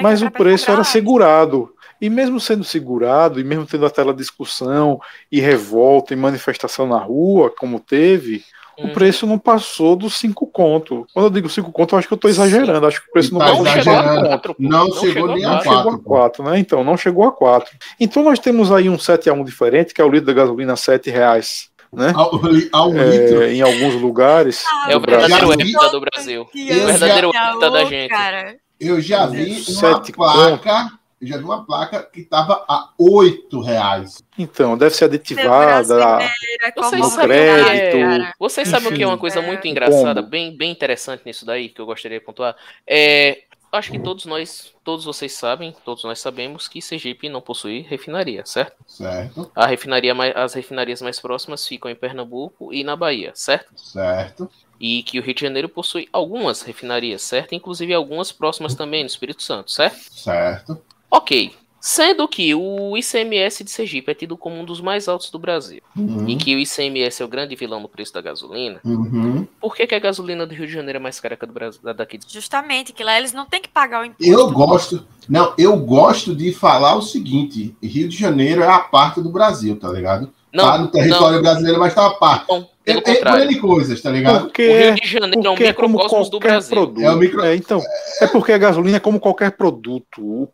[0.01, 1.73] Mas o preço era segurado.
[1.99, 4.99] E mesmo sendo segurado, e mesmo tendo aquela discussão
[5.31, 8.43] e revolta e manifestação na rua, como teve,
[8.78, 8.93] o Uhum.
[8.93, 11.05] preço não passou dos 5 conto.
[11.13, 12.86] Quando eu digo 5 conto, eu acho que eu estou exagerando.
[12.86, 14.28] Acho que o preço não, passou Não chegou a exagerando.
[14.30, 14.55] 4.
[14.59, 15.63] Não chegou nem a não quatro.
[15.63, 16.09] chegou a quatro, pô.
[16.09, 16.59] 4, né?
[16.59, 17.71] Então, não chegou a 4.
[17.99, 20.76] Então nós temos aí um 7 a 1 diferente, que é o litro da gasolina
[20.76, 21.69] 7 reais.
[21.91, 22.11] Né?
[22.15, 22.32] Ao,
[22.71, 23.43] ao litro.
[23.43, 24.63] É, em alguns lugares.
[24.89, 25.30] É o do Brasil.
[25.38, 26.47] verdadeiro hepta do Brasil.
[26.55, 28.09] Eu O verdadeiro hepta da gente.
[28.09, 28.55] Cara.
[28.80, 30.91] Eu já vi uma Sete placa.
[31.24, 34.21] Eu já vi uma placa que tava a 8 reais.
[34.38, 35.95] Então, deve ser aditivada.
[35.95, 37.97] brasileiro é Vocês como sabem, crédito, o que
[38.28, 39.69] é, vocês sabem o que é uma coisa muito é.
[39.69, 40.30] engraçada, Como?
[40.30, 42.57] bem, bem interessante nisso daí, que eu gostaria de pontuar?
[42.86, 47.84] É, acho que todos nós, todos vocês sabem, todos nós sabemos que Sergipe não possui
[47.84, 48.76] refinaria, certo?
[48.86, 53.71] Certo, A refinaria mais, as refinarias mais próximas ficam em Pernambuco e na Bahia, certo?
[53.78, 54.51] certo.
[54.78, 57.55] E que o Rio de Janeiro possui algumas refinarias, certo?
[57.55, 60.11] Inclusive algumas próximas também no Espírito Santo, certo?
[60.11, 60.82] Certo.
[61.14, 61.53] Ok.
[61.80, 65.82] Sendo que o ICMS de Sergipe é tido como um dos mais altos do Brasil,
[65.97, 66.30] Uhum.
[66.30, 69.45] e que o ICMS é o grande vilão no preço da gasolina, Uhum.
[69.59, 71.53] por que, que a gasolina do Rio de Janeiro é mais cara que a do
[71.53, 74.32] Brasil, da daqui de Justamente, que lá eles não têm que pagar o imposto.
[74.32, 75.05] Eu gosto.
[75.28, 79.76] Não, eu gosto de falar o seguinte: Rio de Janeiro é a parte do Brasil,
[79.78, 80.32] tá ligado?
[80.53, 82.45] Não, tá no território não, brasileiro, mas tá a parte.
[82.47, 83.43] não, É, pelo é por contrário.
[83.51, 84.41] N coisas, tá ligado?
[84.45, 86.75] Porque, O Rio é, de Janeiro é um porque é como microcosmos do qualquer Brasil.
[86.75, 87.01] produto.
[87.03, 87.81] É o micro- É, então,
[88.21, 90.21] é porque a gasolina é como qualquer produto.
[90.21, 90.47] O,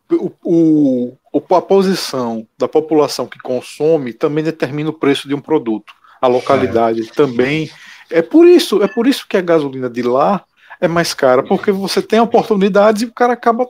[0.44, 5.94] o, o- a posição da população que consome também determina o preço de um produto.
[6.22, 7.70] A localidade também.
[8.10, 10.44] É por isso, é por isso que a gasolina de lá
[10.82, 13.68] é mais cara, porque você tem oportunidades e o cara acaba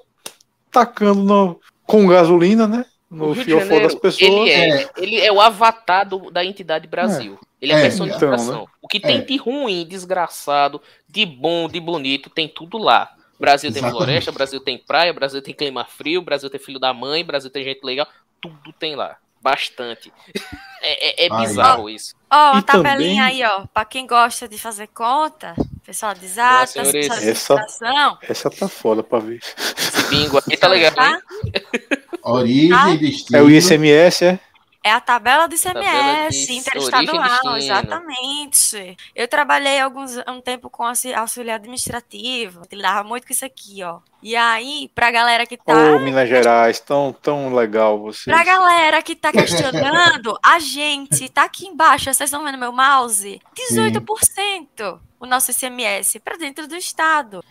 [0.71, 2.85] tacando no- com gasolina, né?
[3.11, 4.21] O No fiofó das pessoas.
[4.21, 4.89] ele é, É.
[4.97, 7.39] ele é o avatar do- da entidade Brasil.
[7.61, 8.53] Ele é, É, personificação.
[8.53, 9.21] então, O que tem É.
[9.21, 13.11] de ruim, desgraçado, de bom, de bonito, tem tudo lá.
[13.39, 13.97] Brasil tem Exatamente.
[14.05, 17.63] floresta, Brasil tem praia, Brasil tem clima frio, Brasil tem filho da mãe, Brasil tem
[17.63, 18.07] gente legal,
[18.41, 19.17] tudo tem lá.
[19.41, 20.11] Bastante.
[20.81, 21.41] É, é- é Ai.
[21.45, 22.15] bizarro isso.
[22.31, 23.65] Ó, uma E tabelinha também- aí, ó.
[23.73, 25.53] Pra quem gosta de fazer conta,
[25.85, 27.07] pessoal de exatas, senhores.
[27.09, 27.19] pessoal
[27.59, 29.41] de Essa- Essa tá foda pra ver.
[29.77, 31.19] Esse bingo aqui tá legal, hein?
[32.23, 32.95] Origem, Ah.
[32.95, 33.37] destino.
[33.37, 34.39] É o ICMS, é?
[34.81, 38.97] É a tabela do ICMS, interestadual, e exatamente.
[39.13, 43.99] Eu trabalhei alguns um tempo com auxi- auxiliar administrativo, lidava muito com isso aqui, ó.
[44.23, 48.23] E aí, pra galera que tá Ô, Minas Gerais, tão, tão legal vocês.
[48.33, 53.39] Pra galera que tá questionando, a gente tá aqui embaixo, vocês estão vendo meu mouse?
[53.53, 57.43] 18% o nosso ICMS pra dentro do estado.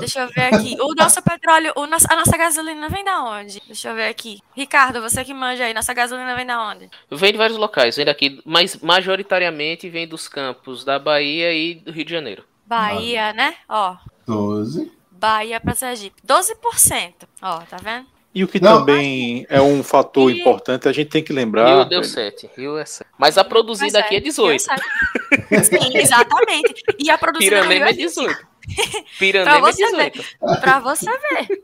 [0.00, 0.76] Deixa eu ver aqui.
[0.80, 3.62] O nosso petróleo, o nosso- a nossa gasolina vem da onde?
[3.66, 4.40] Deixa eu ver aqui.
[4.54, 6.90] Ricardo, você que manja aí, nossa gasolina vem da onde?
[7.10, 11.92] Vem de vários locais, vem daqui, mas majoritariamente vem dos campos da Bahia e do
[11.92, 12.44] Rio de Janeiro.
[12.66, 13.54] Bahia, né?
[13.68, 13.96] Ó,
[14.26, 14.90] 12.
[15.10, 16.20] Bahia pra Sergipe.
[16.26, 17.26] 12%.
[17.40, 18.06] Ó, tá vendo?
[18.34, 18.80] E o que Não.
[18.80, 21.84] também é um fator E- importante, a gente tem que Rio lembrar.
[21.84, 23.08] deu 7, Rio é 7.
[23.16, 24.60] Mas a produzida Pois aqui é eu 18.
[24.62, 25.62] sei.
[25.62, 26.82] Sim, exatamente.
[26.98, 28.36] E a produzida no Rio Piranema é é 18.
[28.36, 28.46] Pra
[29.18, 30.24] Piranema é você 18.
[30.60, 31.62] Pra você ver.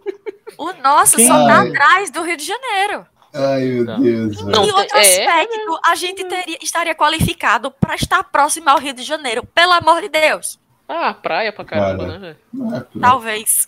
[0.58, 1.68] O nosso Quem- só tá Ai.
[1.70, 3.06] atrás do Rio de Janeiro.
[3.32, 4.00] Ai, meu Não.
[4.00, 4.36] Deus.
[4.36, 4.48] velho.
[4.50, 5.00] Não, e outro é.
[5.00, 10.00] aspecto, a gente teria, estaria qualificado para estar próximo ao Rio de Janeiro, pelo amor
[10.02, 10.58] de Deus.
[10.88, 12.18] Ah, praia pra caramba, Cara.
[12.18, 12.74] né, velho?
[12.76, 13.64] É Talvez.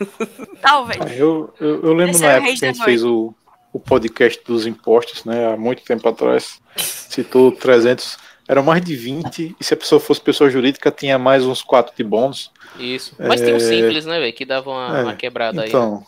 [0.60, 1.00] Talvez.
[1.18, 3.34] Eu, eu, eu lembro Esse na é o época que a gente fez o,
[3.72, 5.52] o podcast dos impostos, né?
[5.52, 6.60] Há muito tempo atrás.
[6.76, 8.18] Citou 300.
[8.48, 11.94] Eram mais de 20, e se a pessoa fosse pessoa jurídica, tinha mais uns 4
[11.96, 12.50] de bônus.
[12.78, 13.14] Isso.
[13.16, 13.60] Mas tem um É.
[13.60, 14.32] simples, né, velho?
[14.32, 15.68] Que dava uma, É, uma quebrada aí.
[15.68, 16.04] Então,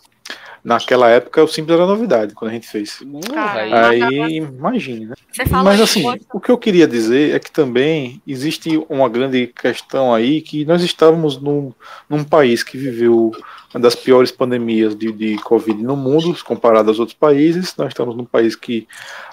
[0.64, 3.00] naquela época, o simples era novidade quando a gente fez.
[3.00, 5.14] Uh, Cara, aí- Aí, imagine, né?
[5.62, 10.40] Mas assim, o que eu queria dizer é que também existe uma grande questão aí
[10.40, 11.72] que nós estávamos num,
[12.08, 13.30] num país que viveu
[13.74, 17.74] das piores pandemias de, de Covid no mundo, comparado aos outros países.
[17.76, 18.86] Nós estamos num país que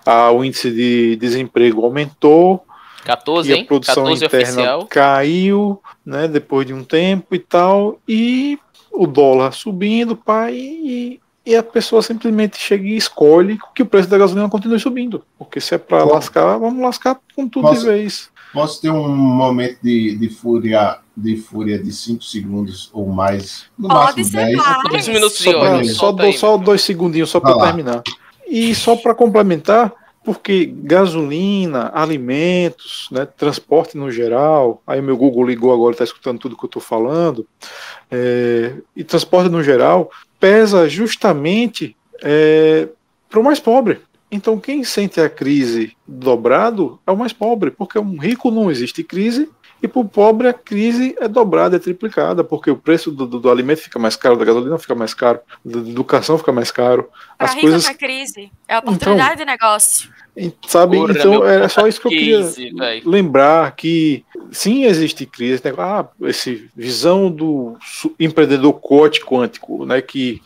[0.05, 2.65] ah, o índice de desemprego aumentou
[3.03, 4.85] 14, e a produção 14 interna oficial.
[4.87, 8.59] caiu, né, depois de um tempo e tal, e
[8.91, 14.09] o dólar subindo, pai, e, e a pessoa simplesmente chega e escolhe que o preço
[14.09, 17.87] da gasolina continue subindo, porque se é para lascar, vamos lascar com tudo Posso- de
[17.87, 18.29] vez.
[18.54, 23.89] Posso ter um momento de, de fúria de fúria de 5 segundos ou mais, no
[23.89, 24.56] Pode máximo ser 10.
[24.58, 24.84] mais.
[24.89, 26.16] Dois minutos de Só, ódio.
[26.16, 28.02] dou- aí, só dois segundinhos só para terminar.
[28.47, 29.91] E só para complementar,
[30.24, 36.58] porque gasolina, alimentos, né, transporte no geral, aí meu Google ligou agora, está escutando tudo
[36.58, 37.45] que eu estou falando,
[38.10, 41.95] é, e transporte no geral pesa justamente
[43.30, 44.00] para o mais pobre.
[44.32, 49.03] Então quem sente a crise dobrado é o mais pobre, porque um rico não existe
[49.03, 49.49] crise
[49.82, 53.39] e para o pobre a crise é dobrada, é triplicada, porque o preço do, do-
[53.39, 57.09] do alimento fica mais caro, da gasolina fica mais caro, da educação fica mais caro.
[57.38, 58.51] Pra As rico coisas, é crise.
[58.67, 60.09] É oportunidade de negócio.
[60.67, 60.97] Sabe?
[60.97, 63.09] Porra, então é só isso que eu queria velho.
[63.09, 67.75] lembrar que sim existe crise, esse negócio, ah, esse visão do
[68.19, 70.01] empreendedor coach quântico, né?
[70.01, 70.41] Que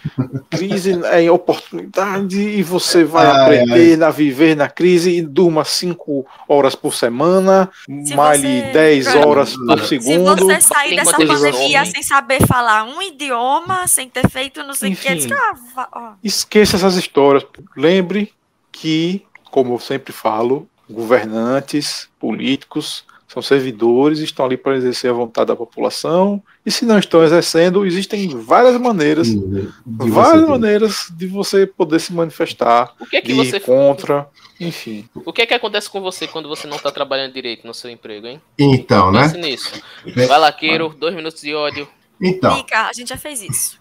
[0.49, 6.25] crise é oportunidade e você vai Ai, aprender a viver na crise e durma cinco
[6.47, 7.69] horas por semana,
[8.03, 9.27] Se malhe você- 10 Pronto.
[9.27, 10.35] horas por Se segundo.
[10.45, 14.95] você sair dessa pandemia sem saber falar um idioma, sem ter feito não sei o
[14.95, 17.45] que, ah, ó, Esqueça essas histórias.
[17.75, 18.31] Lembre
[18.71, 19.23] que,
[19.53, 25.55] como eu sempre falo, governantes, políticos, são servidores, estão ali para exercer a vontade da
[25.55, 26.41] população.
[26.65, 32.11] E se não estão exercendo, existem várias maneiras, De várias maneiras de você poder se
[32.11, 34.27] manifestar, O que é que de você ir contra,
[34.59, 35.07] enfim.
[35.13, 37.91] O que é que acontece com você quando você não tá trabalhando direito no seu
[37.91, 38.41] emprego, hein?
[38.57, 39.21] Então, né?
[39.21, 39.83] Pense nisso.
[40.15, 41.87] Vai lá, Queiro, dois minutos de ódio.
[42.19, 43.79] Então, Mica, a gente já fez isso.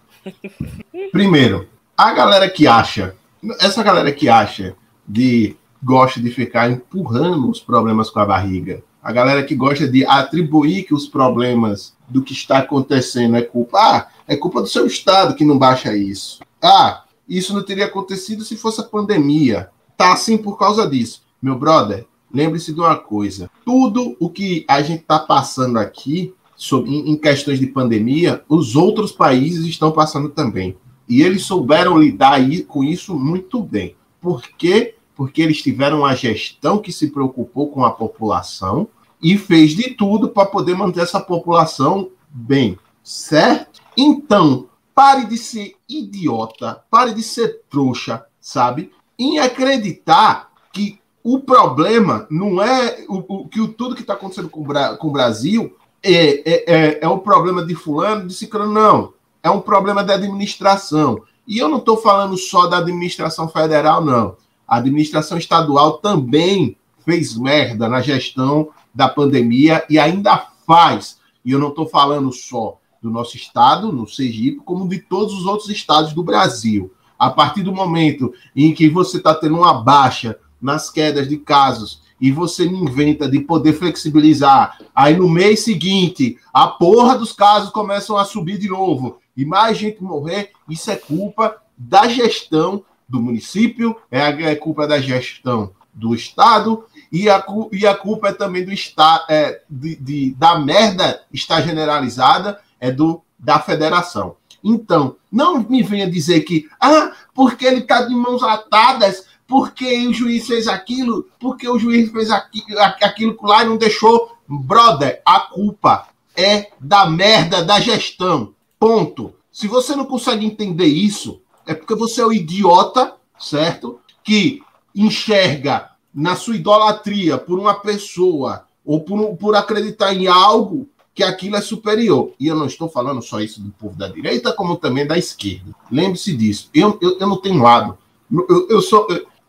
[1.10, 1.66] primeiro,
[1.96, 3.16] a galera que acha,
[3.58, 4.76] essa galera que acha
[5.08, 10.04] de gosta de ficar empurrando os problemas com a barriga, a galera que gosta de
[10.06, 14.86] atribuir que os problemas do que está acontecendo é culpa, ah, é culpa do seu
[14.86, 16.40] estado que não baixa isso.
[16.62, 19.70] Ah, isso não teria acontecido se fosse a pandemia.
[19.96, 21.22] Tá assim por causa disso.
[21.40, 23.50] Meu brother, lembre-se de uma coisa.
[23.64, 29.10] Tudo o que a gente está passando aqui sobre, em, questões de pandemia, os outros
[29.10, 30.76] países estão passando também.
[31.08, 33.96] E eles souberam lidar com isso muito bem.
[34.20, 34.94] Por quê?
[35.14, 38.88] Porque eles tiveram uma gestão que se preocupou com a população
[39.22, 43.80] e fez de tudo para poder manter essa população bem, certo?
[43.96, 48.90] Então, pare de ser idiota, pare de ser trouxa, sabe?
[49.18, 54.48] Em acreditar que o problema não é o, o- que o, tudo que está acontecendo
[54.48, 59.12] com, com o Brasil é, é, é, é um problema de fulano, de ciclano, não.
[59.42, 61.22] É um problema da administração.
[61.46, 64.36] E eu não estou falando só da administração federal, não.
[64.72, 71.18] A administração estadual também fez merda na gestão da pandemia e ainda faz.
[71.44, 75.44] E eu não estou falando só do nosso estado, no Sergipe, como de todos os
[75.44, 76.90] outros estados do Brasil.
[77.18, 82.00] A partir do momento em que você está tendo uma baixa nas quedas de casos
[82.18, 87.68] e você me inventa de poder flexibilizar, aí no mês seguinte a porra dos casos
[87.68, 93.20] começam a subir de novo e mais gente morrer, isso é culpa da gestão do
[93.20, 98.64] município, é, é culpa da gestão do Estado e a, e a culpa é também
[98.64, 104.36] do Estado, é, de, de, da merda está generalizada, é do da federação.
[104.64, 110.12] Então, não me venha dizer que, ah, porque ele está de mãos atadas, porque o
[110.14, 114.36] juiz fez aquilo, porque o juiz fez aquilo, aquilo lá e não deixou.
[114.48, 116.06] Brother, a culpa
[116.36, 118.54] é da merda da gestão.
[118.78, 119.34] Ponto.
[119.50, 124.00] Se você não consegue entender isso, é porque você é o idiota, certo?
[124.24, 124.62] Que
[124.94, 131.56] enxerga na sua idolatria por uma pessoa ou por, por acreditar em algo que aquilo
[131.56, 132.32] é superior.
[132.38, 135.72] E eu não estou falando só isso do povo da direita, como também da esquerda.
[135.90, 136.70] Lembre-se disso.
[136.74, 137.96] Eu, eu, eu, não tenho lado.
[138.30, 139.06] Eu, eu, sou,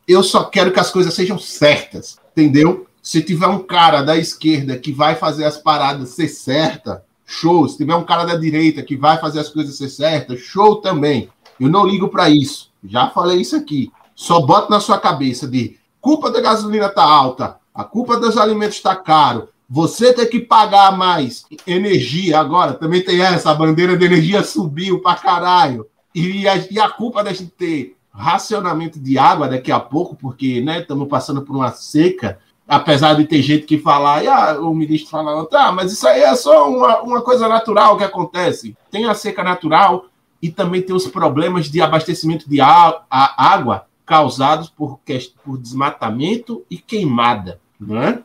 [0.07, 2.86] eu só quero que as coisas sejam certas, entendeu?
[3.01, 7.68] Se tiver um cara da esquerda que vai fazer as paradas ser certa, show.
[7.68, 11.30] Se tiver um cara da direita que vai fazer as coisas ser certas, show também.
[11.60, 12.72] Eu não ligo para isso.
[12.84, 13.91] Já falei isso aqui.
[14.16, 18.76] Só bota na sua cabeça de culpa da gasolina tá alta, a culpa dos alimentos
[18.76, 24.06] está caro, você tem que pagar mais energia agora, também tem essa, a bandeira de
[24.06, 25.88] energia subiu para caralho.
[26.14, 30.60] E a, e a culpa da gente ter racionamento de água daqui a pouco, porque
[30.60, 32.38] estamos né, passando por uma seca,
[32.68, 36.36] apesar de ter gente que fala, ah, o ministro fala, tá, mas isso aí é
[36.36, 38.78] só uma, uma coisa natural que acontece.
[38.91, 40.06] Tem a seca natural
[40.44, 45.00] e também tem os problemas de abastecimento de a, a água causados por,
[45.41, 47.62] por desmatamento e queimada.
[47.80, 48.22] Né?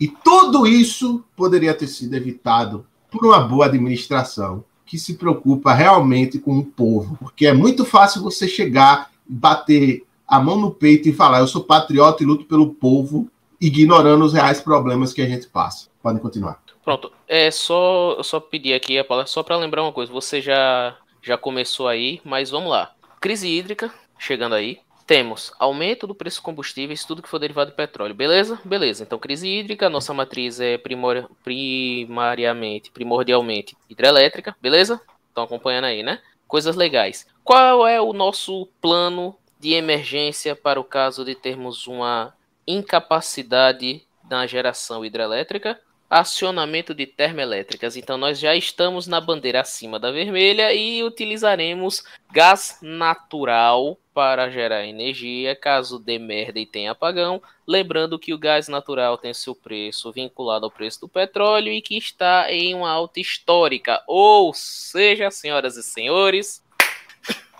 [0.00, 6.40] E tudo isso poderia ter sido evitado por uma boa administração que se preocupa realmente
[6.40, 7.16] com o povo.
[7.20, 11.62] Porque é muito fácil você chegar, bater a mão no peito e falar: eu sou
[11.62, 13.30] patriota e luto pelo povo,
[13.60, 15.86] ignorando os reais problemas que a gente passa.
[16.02, 16.60] Podem continuar.
[16.84, 17.12] Pronto.
[17.28, 20.10] É só, só pedir aqui, só para lembrar uma coisa.
[20.10, 20.96] Você já,
[21.28, 22.94] já começou aí, mas vamos lá.
[23.20, 27.76] Crise hídrica chegando aí temos aumento do preço de combustíveis, tudo que for derivado de
[27.76, 28.14] petróleo.
[28.14, 28.60] Beleza?
[28.62, 29.04] Beleza.
[29.04, 31.30] Então, crise hídrica, nossa matriz é primor...
[31.42, 34.54] primariamente, primordialmente hidrelétrica.
[34.60, 35.00] Beleza?
[35.26, 36.20] Estão acompanhando aí, né?
[36.46, 37.26] Coisas legais.
[37.42, 42.34] Qual é o nosso plano de emergência para o caso de termos uma
[42.66, 45.80] incapacidade na geração hidrelétrica?
[46.08, 47.96] Acionamento de termoelétricas.
[47.96, 52.02] Então nós já estamos na bandeira acima da vermelha e utilizaremos
[52.32, 57.40] gás natural para gerar energia caso dê merda e tenha apagão.
[57.66, 61.96] Lembrando que o gás natural tem seu preço vinculado ao preço do petróleo e que
[61.96, 64.02] está em uma alta histórica.
[64.06, 66.64] Ou seja, senhoras e senhores,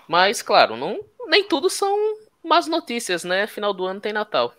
[0.08, 1.94] mas claro, não, nem tudo são
[2.42, 3.46] más notícias, né?
[3.46, 4.54] Final do ano tem Natal.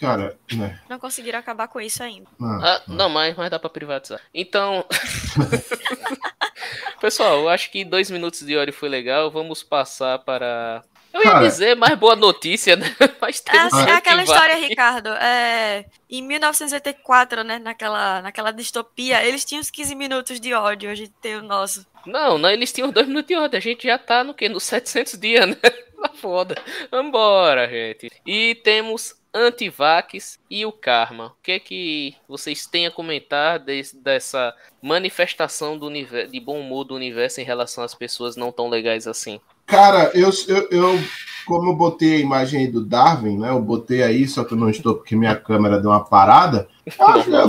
[0.00, 0.78] Cara, né?
[0.88, 2.26] Não conseguiram acabar com isso ainda.
[2.40, 4.20] Ah, ah, não, mas, mas dá pra privatizar.
[4.32, 4.84] Então.
[7.00, 9.30] Pessoal, eu acho que dois minutos de hora foi legal.
[9.30, 10.82] Vamos passar para.
[11.12, 12.92] Eu ia Cara, dizer mais boa notícia, né?
[13.22, 15.10] Mas é, assim, é aquela história, Ricardo.
[15.10, 17.60] É, em 1984, né?
[17.60, 20.90] Naquela, naquela distopia, eles tinham os 15 minutos de ódio.
[20.90, 21.86] A gente tem o nosso.
[22.04, 23.56] Não, não, eles tinham dois minutos de ódio.
[23.56, 24.48] A gente já tá no quê?
[24.48, 25.56] Nos 700 dias, né?
[26.04, 26.54] Tá foda.
[26.90, 28.10] Vambora, gente.
[28.26, 31.26] E temos Antivax e o Karma.
[31.26, 36.60] O que é que vocês têm a comentar desse, dessa manifestação do universo, de bom
[36.60, 39.40] humor do universo em relação às pessoas não tão legais assim?
[39.66, 40.98] Cara, eu, eu, eu
[41.46, 43.50] como eu botei a imagem do Darwin, né?
[43.50, 46.68] Eu botei aí, só que eu não estou porque minha câmera deu uma parada.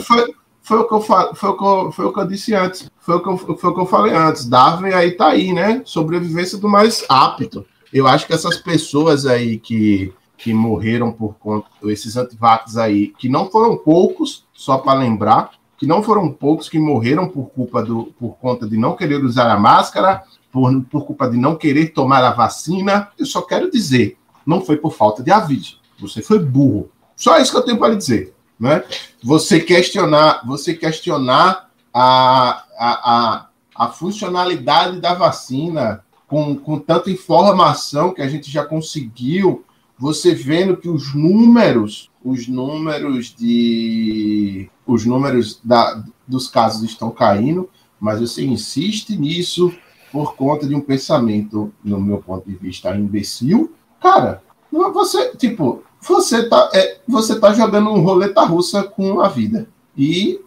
[0.02, 2.90] foi, foi o que eu foi o que eu, foi o que eu disse antes.
[3.00, 4.46] Foi o que eu, foi o que eu falei antes.
[4.46, 5.82] Darwin aí tá aí, né?
[5.86, 7.66] Sobrevivência do mais apto.
[7.94, 13.30] Eu acho que essas pessoas aí que que morreram por conta, esses antivax aí, que
[13.30, 18.14] não foram poucos, só para lembrar, que não foram poucos que morreram por culpa do,
[18.20, 22.24] por conta de não querer usar a máscara, por, por culpa de não querer tomar
[22.24, 23.10] a vacina.
[23.20, 25.80] Eu só quero dizer, não foi por falta de aviso.
[26.00, 26.90] Você foi burro.
[27.16, 28.34] Só isso que eu tenho para lhe dizer.
[28.58, 28.84] Né?
[29.22, 38.14] Você questionar, você questionar a, a, a, a funcionalidade da vacina com, com tanta informação
[38.14, 39.65] que a gente já conseguiu
[39.98, 47.70] você vendo que os números, os números de os números da, dos casos estão caindo,
[48.00, 49.74] mas você insiste nisso
[50.12, 53.74] por conta de um pensamento, no meu ponto de vista, imbecil.
[54.00, 59.68] Cara, você, tipo, você tá, é, você tá jogando um roleta russa com a vida.
[59.98, 60.40] E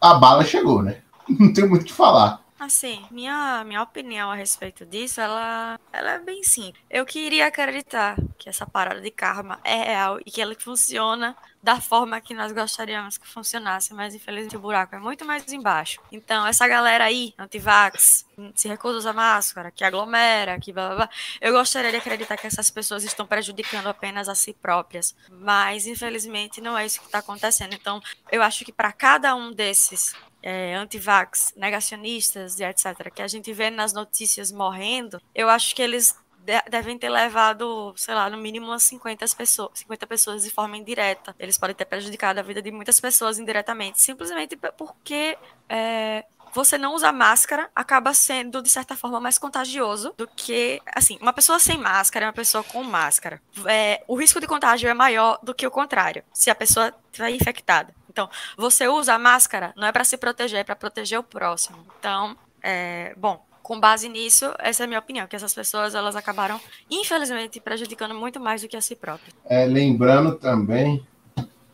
[0.00, 0.98] a bala chegou, né?
[1.28, 2.42] Não tem muito o que falar.
[2.58, 6.82] Assim, minha, minha opinião a respeito disso, ela, ela é bem simples.
[6.90, 11.80] Eu queria acreditar que essa parada de karma é real e que ela funciona da
[11.80, 16.00] forma que nós gostaríamos que funcionasse, mas infelizmente o buraco é muito mais embaixo.
[16.10, 20.96] Então, essa galera aí, antivax, se recusa a usar máscara, que aglomera, que blá blá
[20.96, 25.86] blá, eu gostaria de acreditar que essas pessoas estão prejudicando apenas a si próprias, mas
[25.86, 27.74] infelizmente não é isso que está acontecendo.
[27.74, 28.00] Então,
[28.30, 30.14] eu acho que para cada um desses
[30.48, 35.82] é, antivax, negacionistas e etc., que a gente vê nas notícias morrendo, eu acho que
[35.82, 40.50] eles de devem ter levado, sei lá, no mínimo umas 50 pessoas, 50 pessoas de
[40.50, 41.36] forma indireta.
[41.38, 45.36] Eles podem ter prejudicado a vida de muitas pessoas indiretamente, simplesmente porque
[45.68, 46.24] é,
[46.54, 51.34] você não usar máscara acaba sendo, de certa forma, mais contagioso do que, assim, uma
[51.34, 53.42] pessoa sem máscara é uma pessoa com máscara.
[53.66, 57.30] É, o risco de contágio é maior do que o contrário, se a pessoa estiver
[57.30, 57.94] infectada.
[58.18, 61.78] Então, você usa a máscara não é para se proteger, é para proteger o próximo.
[62.00, 66.16] Então, é, bom, com base nisso, essa é a minha opinião, que essas pessoas elas
[66.16, 66.60] acabaram,
[66.90, 69.32] infelizmente, prejudicando muito mais do que a si próprias.
[69.44, 71.06] É, lembrando também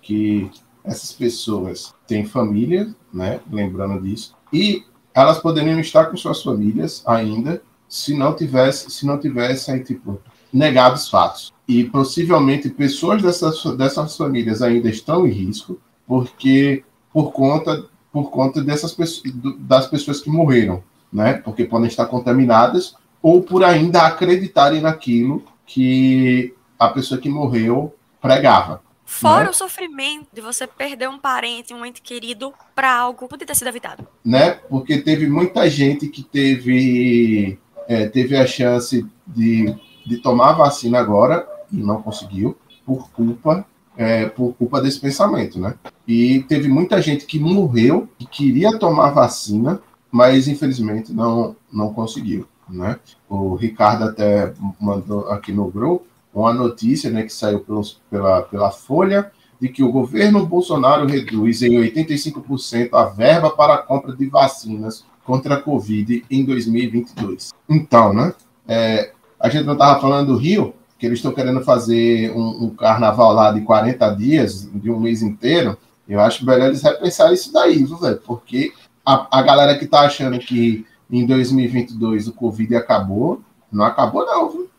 [0.02, 0.50] que
[0.84, 3.40] essas pessoas têm família, né?
[3.50, 4.84] Lembrando disso, e
[5.14, 10.20] elas poderiam estar com suas famílias ainda, se não tivesse, se não tivessem tipo
[10.52, 11.54] negados fatos.
[11.66, 18.62] E possivelmente pessoas dessas, dessas famílias ainda estão em risco, porque por conta por conta
[18.62, 21.34] dessas pessoas, das pessoas que morreram, né?
[21.34, 28.80] Porque podem estar contaminadas ou por ainda acreditarem naquilo que a pessoa que morreu pregava.
[29.04, 29.50] Fora né?
[29.50, 33.68] o sofrimento de você perder um parente, um ente querido para algo podia ter sido
[33.68, 34.06] evitado.
[34.24, 34.52] Né?
[34.68, 39.74] Porque teve muita gente que teve é, teve a chance de,
[40.06, 43.66] de tomar a vacina agora e não conseguiu por culpa
[43.96, 45.74] é, por culpa desse pensamento, né?
[46.06, 49.80] E teve muita gente que morreu e queria tomar vacina,
[50.10, 52.98] mas infelizmente não, não conseguiu, né?
[53.28, 58.70] O Ricardo até mandou aqui no grupo uma notícia, né, que saiu pelos, pela, pela
[58.72, 59.30] Folha,
[59.60, 65.04] de que o governo Bolsonaro reduz em 85% a verba para a compra de vacinas
[65.24, 67.52] contra a Covid em 2022.
[67.68, 68.34] Então, né?
[68.66, 70.74] É, a gente não estava falando do Rio,
[71.04, 75.20] que eles estão querendo fazer um, um, carnaval lá de 40 dias, de um mês
[75.20, 75.76] inteiro,
[76.08, 78.16] eu acho melhor eles repensar isso daí, viu, velho?
[78.24, 78.72] Porque
[79.04, 84.50] a, a galera que tá achando que em 2022 o Covid acabou, não acabou não,
[84.50, 84.70] viu?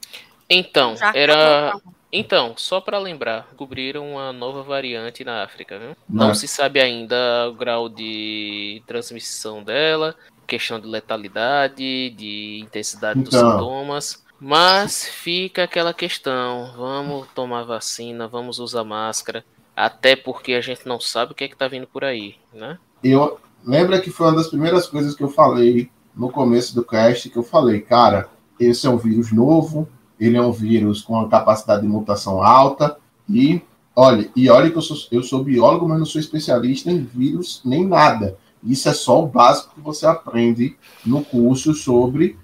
[0.49, 1.79] Então, era...
[2.11, 5.95] Então, só para lembrar, descobriram uma nova variante na África, viu?
[6.09, 10.15] Não, não se sabe ainda o grau de transmissão dela,
[10.47, 14.24] questão de letalidade, de intensidade então, dos sintomas.
[14.39, 19.43] Mas fica aquela questão: vamos tomar vacina, vamos usar máscara,
[19.75, 22.77] até porque a gente não sabe o que é que tá vindo por aí, né?
[23.03, 27.29] Eu lembra que foi uma das primeiras coisas que eu falei no começo do cast
[27.29, 28.29] que eu falei, cara,
[28.59, 29.87] esse é um vírus novo,
[30.19, 32.97] ele é um vírus com uma capacidade de mutação alta
[33.29, 33.61] e
[33.95, 37.61] olha, e olha que eu sou, eu sou biólogo, mas não sou especialista em vírus
[37.65, 38.37] nem nada.
[38.63, 40.75] Isso é só o básico que você aprende
[41.05, 42.37] no curso sobre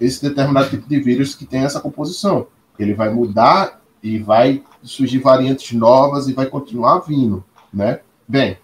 [0.00, 2.46] esse determinado tipo de vírus que tem essa composição.
[2.78, 8.00] Ele vai mudar e vai surgir variantes novas e vai continuar vindo, né?
[8.28, 8.58] Bem,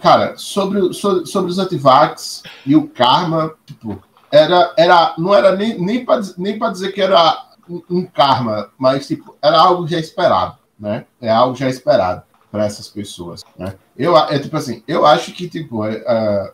[0.00, 5.78] cara, sobre, sobre, sobre os antivax e o karma, tipo, era, era, não era nem,
[5.78, 7.50] nem para nem dizer que era
[7.88, 11.04] um karma, mas tipo, era algo já esperado, né?
[11.20, 13.74] É algo já esperado para essas pessoas, né?
[13.96, 16.52] Eu, é tipo assim, eu acho que, tipo, é, é,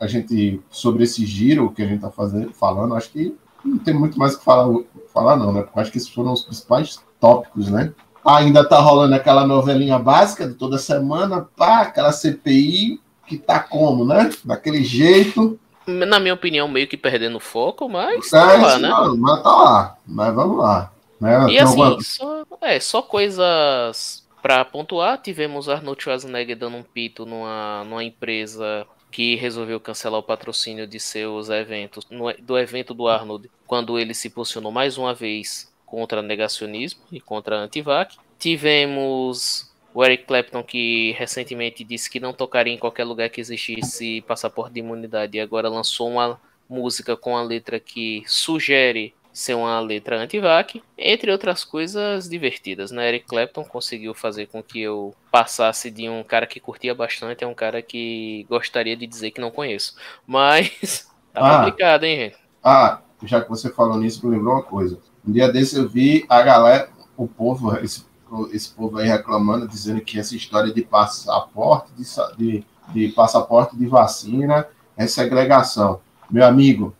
[0.00, 3.94] a gente, sobre esse giro que a gente tá fazendo, falando, acho que não tem
[3.94, 4.78] muito mais o que falar,
[5.12, 5.62] falar não, né?
[5.62, 7.92] Porque acho que esses foram os principais tópicos, né?
[8.24, 14.04] Ainda tá rolando aquela novelinha básica de toda semana, pá, aquela CPI que tá como,
[14.04, 14.30] né?
[14.44, 15.58] Daquele jeito.
[15.86, 18.88] Na minha opinião, meio que perdendo foco, mas tá é, lá, né?
[18.88, 20.92] Não, mas tá lá, mas vamos lá.
[21.20, 21.50] Né?
[21.50, 22.02] E assim, alguma...
[22.02, 28.84] só, é, só coisas para pontuar, tivemos Arnold Schwarzenegger dando um pito numa, numa empresa
[29.12, 34.14] que resolveu cancelar o patrocínio de seus eventos, no, do evento do Arnold, quando ele
[34.14, 38.16] se posicionou mais uma vez contra negacionismo e contra antivac.
[38.38, 44.22] Tivemos o Eric Clapton, que recentemente disse que não tocaria em qualquer lugar que existisse
[44.22, 49.80] passaporte de imunidade, e agora lançou uma música com a letra que sugere ser uma
[49.80, 52.90] letra anti-vac, entre outras coisas divertidas.
[52.90, 53.08] Né?
[53.08, 57.48] Eric Clapton conseguiu fazer com que eu passasse de um cara que curtia bastante a
[57.48, 59.96] um cara que gostaria de dizer que não conheço.
[60.26, 62.36] Mas tá ah, complicado, hein, gente?
[62.62, 64.98] Ah, já que você falou nisso, me lembrou uma coisa.
[65.26, 68.04] Um dia desse eu vi a galera, o povo, esse,
[68.52, 72.04] esse povo aí reclamando, dizendo que essa história de passaporte, de,
[72.36, 76.00] de, de passaporte de vacina é segregação.
[76.30, 76.94] Meu amigo,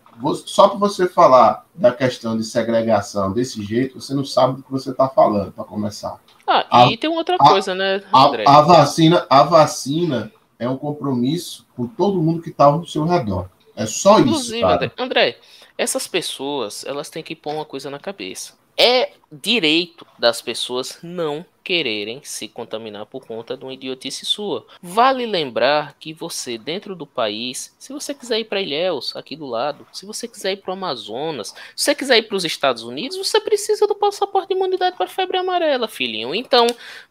[0.47, 4.71] só para você falar da questão de segregação desse jeito, você não sabe do que
[4.71, 6.21] você está falando, para começar.
[6.47, 8.45] Ah, a, e tem outra coisa, né, André?
[8.47, 13.05] A, a, vacina, a vacina é um compromisso com todo mundo que está ao seu
[13.05, 13.49] redor.
[13.75, 14.57] É só Inclusive, isso.
[14.57, 15.39] Inclusive, André, André,
[15.77, 18.55] essas pessoas, elas têm que pôr uma coisa na cabeça.
[18.77, 24.67] É direito das pessoas não quererem se contaminar por conta de uma idiotice sua.
[24.83, 29.47] Vale lembrar que você, dentro do país, se você quiser ir para Ilhéus, aqui do
[29.47, 32.83] lado, se você quiser ir para o Amazonas, se você quiser ir para os Estados
[32.83, 36.35] Unidos, você precisa do passaporte de imunidade para febre amarela, filhinho.
[36.35, 36.67] Então,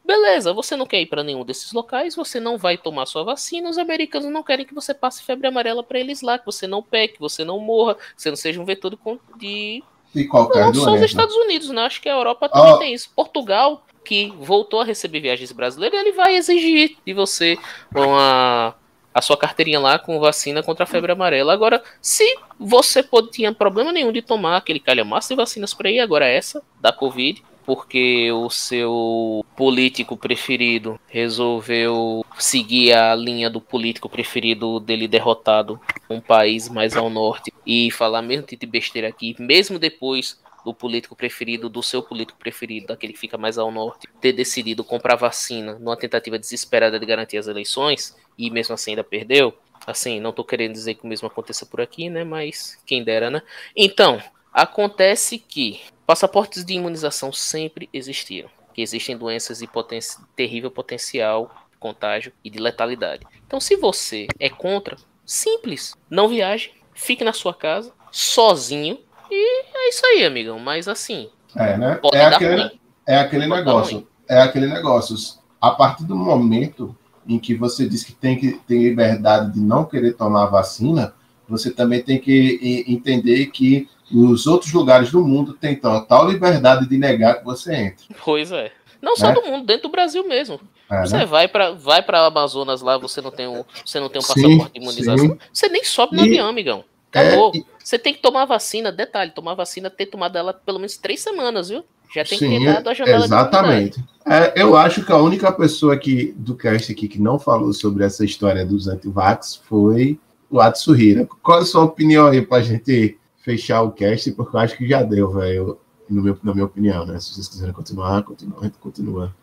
[0.05, 3.69] beleza, você não quer ir para nenhum desses locais, você não vai tomar sua vacina,
[3.69, 6.83] os americanos não querem que você passe febre amarela para eles lá, que você não
[6.83, 8.97] pegue, que você não morra, que você não seja um vetor
[9.37, 9.83] de
[10.13, 11.83] e qualquer não só os Estados Unidos, né?
[11.83, 12.77] Acho que a Europa também oh.
[12.77, 13.09] tem isso.
[13.15, 17.57] Portugal que voltou a receber viagens brasileiras, ele vai exigir de você
[17.93, 18.75] uma
[19.13, 21.51] a sua carteirinha lá com vacina contra a febre amarela.
[21.51, 22.23] Agora, se
[22.57, 26.63] você pode, tinha problema nenhum de tomar aquele calhamaço de vacinas para ir, agora essa,
[26.79, 27.43] da Covid,
[27.73, 35.79] porque o seu político preferido resolveu seguir a linha do político preferido dele derrotado
[36.09, 40.73] um país mais ao norte e falar mesmo tipo de besteira aqui, mesmo depois do
[40.73, 45.15] político preferido, do seu político preferido, daquele que fica mais ao norte, ter decidido comprar
[45.15, 49.57] vacina numa tentativa desesperada de garantir as eleições e mesmo assim ainda perdeu.
[49.87, 52.25] Assim, não tô querendo dizer que o mesmo aconteça por aqui, né?
[52.25, 53.41] Mas quem dera, né?
[53.73, 54.21] Então,
[54.53, 58.49] acontece que passaportes de imunização sempre existiram.
[58.73, 59.99] Que existem doenças de poten
[60.35, 63.25] terrível potencial de contágio e de letalidade.
[63.45, 68.99] Então, se você é contra, simples, não viaje, fique na sua casa, sozinho,
[69.29, 70.59] e é isso aí, amigão.
[70.59, 71.29] Mas assim.
[71.55, 71.99] É, né?
[72.13, 74.07] É aquele, é aquele negócio.
[74.27, 75.15] É aquele negócio.
[75.59, 76.95] A partir do momento
[77.27, 81.13] em que você diz que tem que ter liberdade de não querer tomar vacina,
[81.47, 86.97] você também tem que entender que os outros lugares do mundo têm tal liberdade de
[86.97, 88.05] negar que você entre.
[88.23, 88.71] Pois é.
[89.01, 89.33] Não só é?
[89.33, 90.59] do mundo, dentro do Brasil mesmo.
[90.89, 91.25] É, você né?
[91.25, 94.65] vai para vai para Amazonas lá, você não tem um, você não tem um passaporte
[94.65, 95.29] sim, de imunização.
[95.29, 95.37] Sim.
[95.51, 96.83] Você nem sobe no e, avião, amigão.
[97.09, 97.51] Acabou.
[97.55, 101.21] É, você tem que tomar vacina, detalhe, tomar vacina, ter tomado ela pelo menos três
[101.21, 101.83] semanas, viu?
[102.13, 104.03] Já tem Sim, que ter dado a janela Exatamente.
[104.25, 108.03] É, eu acho que a única pessoa que, do cast aqui que não falou sobre
[108.03, 110.19] essa história dos antivax foi
[110.49, 111.27] o Atsuhira.
[111.41, 114.31] Qual é a sua opinião aí pra gente fechar o cast?
[114.31, 117.19] Porque eu acho que já deu, velho, na minha opinião, né?
[117.19, 119.35] Se vocês quiserem continuar, continua, continua.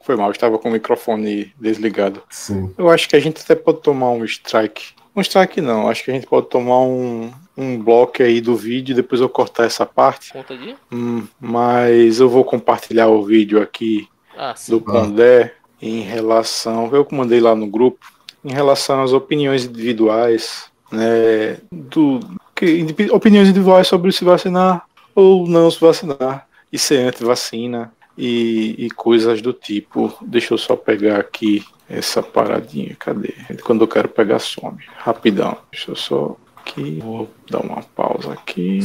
[0.00, 2.22] Foi mal, estava com o microfone desligado.
[2.28, 2.74] Sim.
[2.76, 6.10] Eu acho que a gente até pode tomar um strike um strike não, acho que
[6.10, 10.32] a gente pode tomar um, um bloco aí do vídeo, depois eu cortar essa parte.
[10.32, 10.74] Conta de?
[10.90, 17.14] Hum, mas eu vou compartilhar o vídeo aqui ah, do Pondé em relação, eu que
[17.14, 18.06] mandei lá no grupo,
[18.42, 22.20] em relação às opiniões individuais, né, do,
[22.62, 28.90] que, opiniões individuais sobre se vacinar ou não se vacinar, e ser anti-vacina e, e
[28.90, 30.12] coisas do tipo.
[30.22, 32.96] Deixa eu só pegar aqui essa paradinha.
[32.98, 33.34] Cadê?
[33.62, 34.78] Quando eu quero pegar, some.
[34.96, 35.58] Rapidão.
[35.70, 36.98] Deixa eu só aqui.
[37.02, 38.80] Vou dar uma pausa aqui.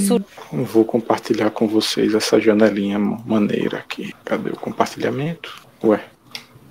[0.52, 4.14] Vou compartilhar com vocês essa janelinha maneira aqui.
[4.26, 5.66] Cadê o compartilhamento?
[5.82, 6.04] Ué,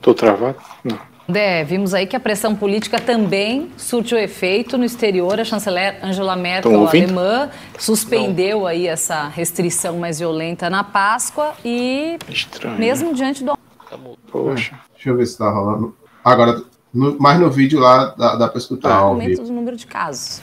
[0.03, 0.59] tô travado?
[0.85, 1.16] Não.
[1.28, 5.40] Dé, vimos aí que a pressão política também surtiu efeito no exterior.
[5.40, 8.66] A chanceler Angela Merkel, alemã, suspendeu Não.
[8.66, 12.78] aí essa restrição mais violenta na Páscoa e Estranho.
[12.78, 13.59] mesmo diante do...
[14.31, 14.78] Poxa.
[14.94, 15.97] Deixa eu ver se tá rolando.
[16.24, 16.62] Agora,
[16.94, 18.90] no, mais no vídeo lá dá, dá para escutar.
[18.90, 20.40] Ah, aumento do número de casos.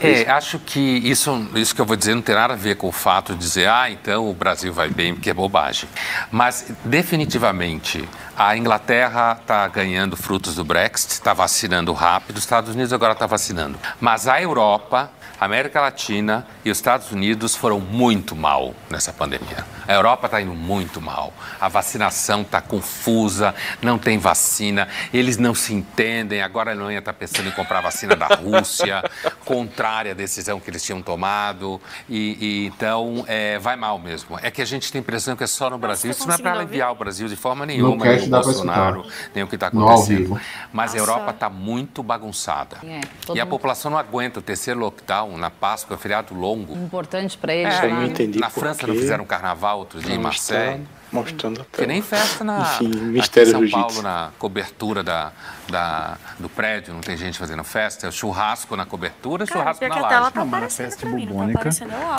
[0.00, 2.88] É, acho que isso, isso que eu vou dizer não tem nada a ver com
[2.88, 5.88] o fato de dizer, ah, então o Brasil vai bem, porque é bobagem.
[6.30, 8.06] Mas, definitivamente,
[8.36, 13.26] a Inglaterra está ganhando frutos do Brexit, está vacinando rápido, os Estados Unidos agora está
[13.26, 13.78] vacinando.
[14.00, 15.10] Mas a Europa
[15.44, 19.62] a América Latina e os Estados Unidos foram muito mal nessa pandemia.
[19.86, 21.34] A Europa está indo muito mal.
[21.60, 26.40] A vacinação está confusa, não tem vacina, eles não se entendem.
[26.40, 29.04] Agora a Alemanha está pensando em comprar vacina da Rússia,
[29.44, 31.78] contrária à decisão que eles tinham tomado.
[32.08, 34.38] E, e então é, vai mal mesmo.
[34.42, 36.10] É que a gente tem a impressão que é só no Brasil.
[36.10, 39.46] Isso não é para aliviar o Brasil de forma nenhuma, nem o Bolsonaro, nem o
[39.46, 40.40] que está acontecendo.
[40.72, 42.78] Mas a Europa está muito bagunçada.
[42.82, 43.02] É,
[43.34, 46.74] e a população não aguenta o terceiro lockdown na Páscoa, feriado longo.
[46.74, 47.74] Importante para eles.
[47.74, 50.86] É, não entendi na França não fizeram carnaval outro dia não, em Marseille.
[51.12, 51.82] Mostrando até.
[51.82, 55.32] Que nem festa na Enfim, mistério São Paulo, na cobertura da,
[55.68, 58.06] da, do prédio, não tem gente fazendo festa.
[58.06, 60.32] É o churrasco na cobertura e churrasco na laje.
[60.32, 61.70] Tá não, mas na festa bubônica,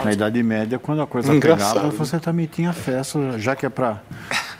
[0.03, 1.73] na Idade Média, quando a coisa Engraçado.
[1.73, 4.01] pegava, você também tinha festa, já que é para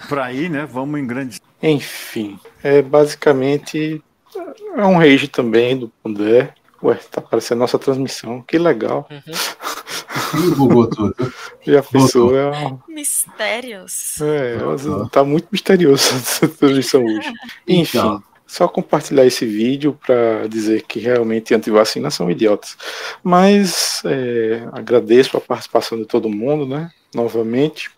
[0.10, 0.68] para ir, né?
[0.69, 1.41] Vamos em grande.
[1.61, 4.03] Enfim, é basicamente
[4.76, 6.53] é um rage também do Pondé
[6.86, 8.44] Ué, tá aparecendo nossa transmissão.
[8.44, 9.10] Que legal.
[9.10, 10.56] Uhum.
[10.56, 11.16] bugou tudo.
[11.66, 12.38] Já pensou?
[12.38, 14.22] É Mistérios.
[14.22, 14.57] É,
[15.12, 17.34] tá muito misterioso essa transmissão hoje.
[17.68, 17.98] Enfim.
[17.98, 18.24] Então.
[18.48, 22.78] Só compartilhar esse vídeo para dizer que realmente antivacina são idiotas.
[23.24, 26.91] Mas é, agradeço a participação de todo mundo, né?
[27.14, 27.90] Novamente.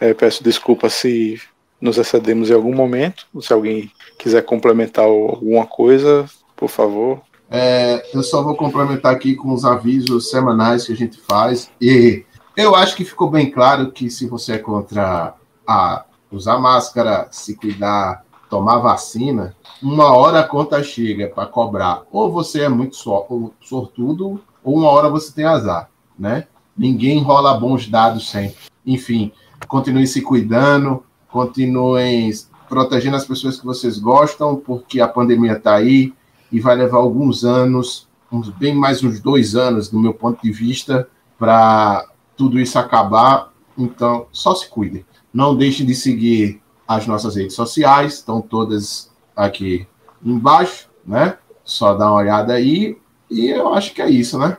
[0.00, 1.40] É, peço desculpa se
[1.80, 3.26] nos excedemos em algum momento.
[3.40, 7.22] Se alguém quiser complementar alguma coisa, por favor.
[7.50, 11.68] É, eu só vou complementar aqui com os avisos semanais que a gente faz.
[11.80, 12.24] E
[12.56, 15.34] eu acho que ficou bem claro que se você é contra
[15.66, 22.02] a usar máscara, se cuidar, tomar vacina, uma hora a conta chega para cobrar.
[22.12, 26.46] Ou você é muito sortudo, ou uma hora você tem azar, né?
[26.76, 28.56] Ninguém rola bons dados sempre.
[28.86, 29.32] Enfim,
[29.66, 32.32] continue se cuidando, continuem
[32.68, 36.14] protegendo as pessoas que vocês gostam, porque a pandemia está aí
[36.50, 40.52] e vai levar alguns anos, uns, bem mais uns dois anos, do meu ponto de
[40.52, 41.08] vista,
[41.38, 42.06] para
[42.36, 43.52] tudo isso acabar.
[43.76, 45.04] Então, só se cuidem.
[45.32, 49.86] Não deixem de seguir as nossas redes sociais, estão todas aqui
[50.24, 51.38] embaixo, né?
[51.64, 52.98] Só dá uma olhada aí.
[53.30, 54.56] E eu acho que é isso, né?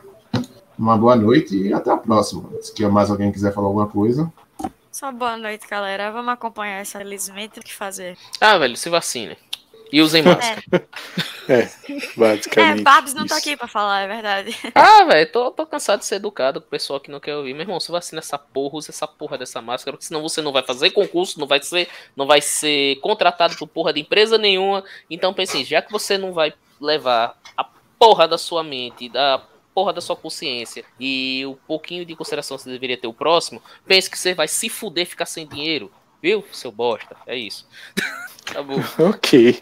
[0.78, 2.48] Uma boa noite e até a próxima.
[2.60, 4.32] Se mais alguém quiser falar alguma coisa.
[4.90, 6.10] Só boa noite, galera.
[6.10, 8.16] Vamos acompanhar essa felizmente o que fazer.
[8.40, 9.36] Ah, velho, se vacine.
[9.92, 10.62] E usem máscara.
[11.48, 11.70] É, é
[12.16, 12.80] basicamente.
[12.80, 14.56] É, Babs não tá aqui pra falar, é verdade.
[14.74, 17.52] Ah, velho, tô, tô cansado de ser educado com o pessoal que não quer ouvir.
[17.52, 20.52] Meu irmão, se vacina essa porra, usa essa porra dessa máscara, porque senão você não
[20.52, 24.82] vai fazer concurso, não vai ser, não vai ser contratado por porra de empresa nenhuma.
[25.10, 27.64] Então pense assim, já que você não vai levar a
[27.98, 29.42] porra da sua mente, da
[29.74, 33.62] porra da sua consciência e o pouquinho de consideração que você deveria ter o próximo,
[33.86, 35.90] pense que você vai se fuder ficar sem dinheiro.
[36.22, 37.16] Viu, seu bosta?
[37.26, 37.66] É isso.
[38.52, 38.78] tá bom.
[39.10, 39.60] ok.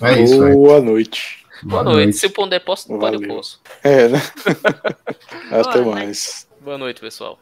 [0.00, 1.44] É isso, Boa noite.
[1.62, 1.96] Boa, noite.
[1.96, 2.16] noite.
[2.16, 3.60] Se pôr um depósito, pode eu posso.
[3.84, 4.18] É, né?
[5.52, 6.48] Até mais.
[6.58, 7.38] Boa noite, pessoal.